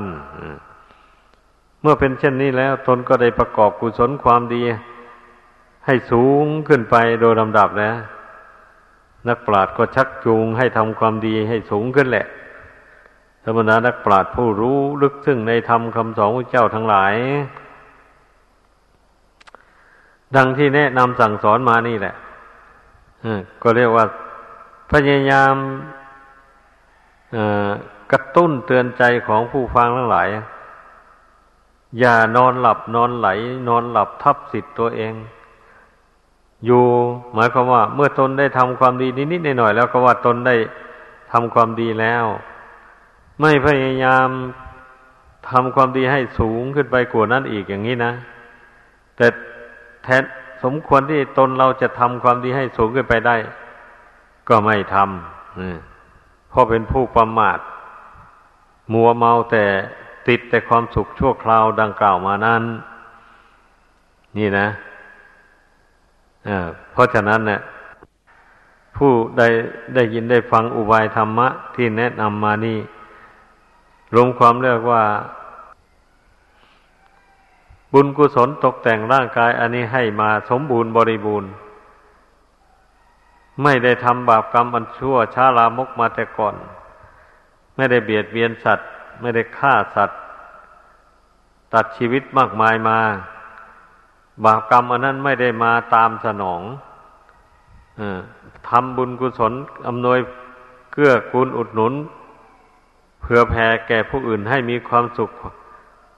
[1.81, 4.63] เมื่อเป็นเช่นนี้แล้ว ตนก็ได้ประกอบกุศลความดี
[5.87, 7.97] ให้สูงขึ้นไปโดยลำดับแล้ว
[9.29, 12.27] นักปราชญ์ก็ชักจูงให้ทำความดีให้สูงขึ้นแหละ
[13.45, 17.15] ธรรมดานักปราชญ์ผู้รู้ลึกซึ้งในธรรมคำสอนของเจ้าทั้งหลาย
[20.37, 22.15] ดังที่แนะนำสั่งสอนมานี่แหละ
[23.63, 24.05] ก็เรียกว่า
[24.93, 25.55] พยายาม
[28.13, 30.29] กระตุ้นเตือนใจของผู้ฟังทั้งหลาย
[31.99, 33.29] อย่านอนหลับนอนไหล
[33.69, 35.15] นอนหลับทับสิทธิ์ตัวเอง
[36.67, 36.85] อยู่
[37.35, 40.57] หมายความว่า เมื่อตนได้ทำความดีนิดๆหน่อยๆแล้วก็ว่าตนได้
[41.33, 42.25] ทำความดีแล้ว
[43.41, 44.29] ไม่พยายาม
[45.51, 48.13] ทำความดีให้สูงขึ้นไปกว่านั้นอีกอย่างนี้นะ
[49.17, 49.27] แต่
[50.07, 50.25] แทน
[50.65, 53.37] สมควรที่ตนเราจะทำความดีให้สูงขึ้นไปได้
[54.49, 57.59] ก็ไม่ทำเพราะเป็นผู้ประมาท
[58.93, 59.65] มัวเมาแต่
[60.29, 62.63] ติดแต่ความสุขชั่วคราวดังกล่าวมานั้น
[64.39, 64.67] นี่นะ
[66.93, 67.61] เพราะฉะนั้นเนี่ย
[68.97, 69.49] ผู้ได้
[69.95, 72.79] ได้ยินได้ฟังอุบายธรรมะที่แนะนำมานี่
[74.15, 75.03] รวมความเรียกว่า
[77.93, 81.51] บุญกุศลตกแต่งร่างกายอันนี้ให้มาสมบูรณ์บริบูรณ์
[83.63, 86.55] ไม่ได้ทำบาปกรรมอันชั่วช้าลามกมาแต่ก่อน
[87.77, 88.89] ไม่ได้เบียดเบียนสัตว์
[89.21, 90.21] ไม่ได้ฆ่าสัตว์
[91.75, 92.99] ตัดชีวิตมากมายมา
[94.45, 96.63] บาปกรรมอันนั้นไม่ได้มาตามสนอง
[98.69, 99.53] ทำบุญกุศล
[99.89, 100.19] อำนวย
[100.93, 101.95] เกื้อกูลอุดหนุน
[103.21, 105.31] เพื่อแผ่แก่ผู้อื่นให้มีความสุข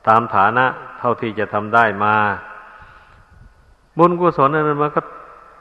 [0.08, 0.66] ตามฐานะ
[0.98, 2.14] เท่าที่จะทำได้มา
[3.98, 5.00] บุญกุศลนั้นมันก็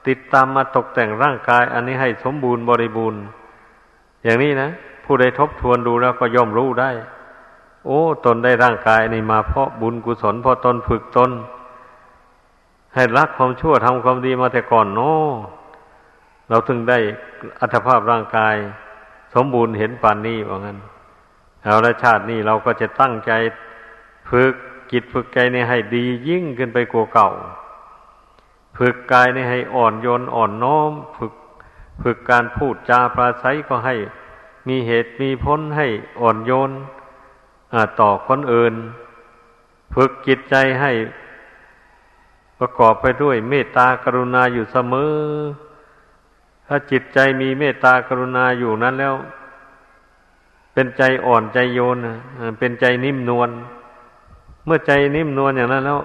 [0.07, 3.21] ติดตามมาตกแต่งร่างกาย อันนี้ให้สมบูรณ์บริบูรณ์
[4.23, 4.69] อย่างนี้นะ
[5.05, 6.91] ผู้ใดทบทวนดูแล้วก็ย่อมรู้ได้
[7.85, 11.31] โอ้ ตนได้ร่างกายนี่มาเพราะบุญกุศลเพราะตนฝึกตน
[12.95, 15.11] ให้รักความชั่วทำความดีมาแต่ก่อนโน้
[16.49, 16.99] เราถึงได้
[17.59, 18.55] อัตภาพร่างกาย
[19.35, 20.77] สมบูรณ์เห็นปานนี้ว่างั้น
[21.63, 23.31] เอาละชาตินี้เราก็จะตั้งใจ
[24.29, 24.53] ฝึก
[24.91, 27.29] จิตฝึกใจนี่ให้ดียิ่งขึ้นไปกว่าเก่า
[28.77, 31.33] ฝึกกายนี่ให้อ่อนโยนอ่อนน้อม ฝึก
[32.01, 33.95] ฝึกการพูดจาปราศัยก็ให้
[34.67, 35.87] มีเหตุมีพ้นให้
[36.21, 36.71] อ่อนโยน
[37.99, 38.73] ต่อคนอื่น
[39.95, 40.91] ฝึกจิตใจให้
[42.59, 45.13] ประกอบไปด้วยเมตตากรุณาอยู่เสมอ
[46.67, 49.15] ถ้าจิตใจมีเมตตากรุณาอยู่นั้นแล้ว
[50.73, 51.97] เป็นใจอ่อนใจโยน
[52.59, 53.49] เป็นใจนิ่มนวล
[54.67, 56.01] เมื่อใจนิ่มนวลอย่างนั้นแล้ว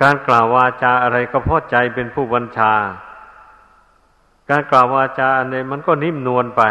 [0.00, 2.72] การกล่าววาจาอะไรก็เพราะใจเป็นผู้บัญชา
[4.50, 6.62] การกล่าววาจาอะไรมันก็นิ่มนวลไป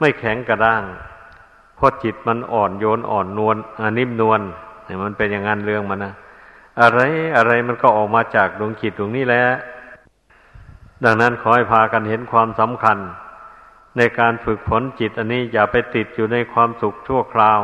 [0.00, 0.82] ไม่แข็งกระด้าง
[1.76, 3.56] เพราะจิตมันอ่อนโยนอ่อนนวล
[3.98, 4.40] นิ่มนวล
[4.84, 6.14] เนี่ยมันเป็นอย่างนั้นเรื่องมันนะ
[6.80, 7.00] อะไร
[7.36, 9.44] อะไรมันก็ออกมาจากดวงจิตดวงนี้แหละ
[11.04, 12.98] ดังนั้นขอให้พากันเห็นความสำคัญ
[13.96, 17.60] ในการฝึกฝนจิตอันนี้อย่าไปติดอยู่ในความสุขชั่วคราว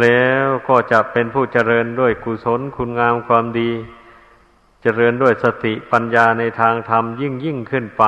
[0.00, 3.70] แล้วก็จะเป็นผู้เจริญด้วยกุศลคุณงามความดี
[4.82, 8.04] เจริญด้วยสติปัญญาในทางธรรมยิ่งยิ่งขึ้นไป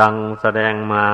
[0.00, 1.06] ดังแสดงมา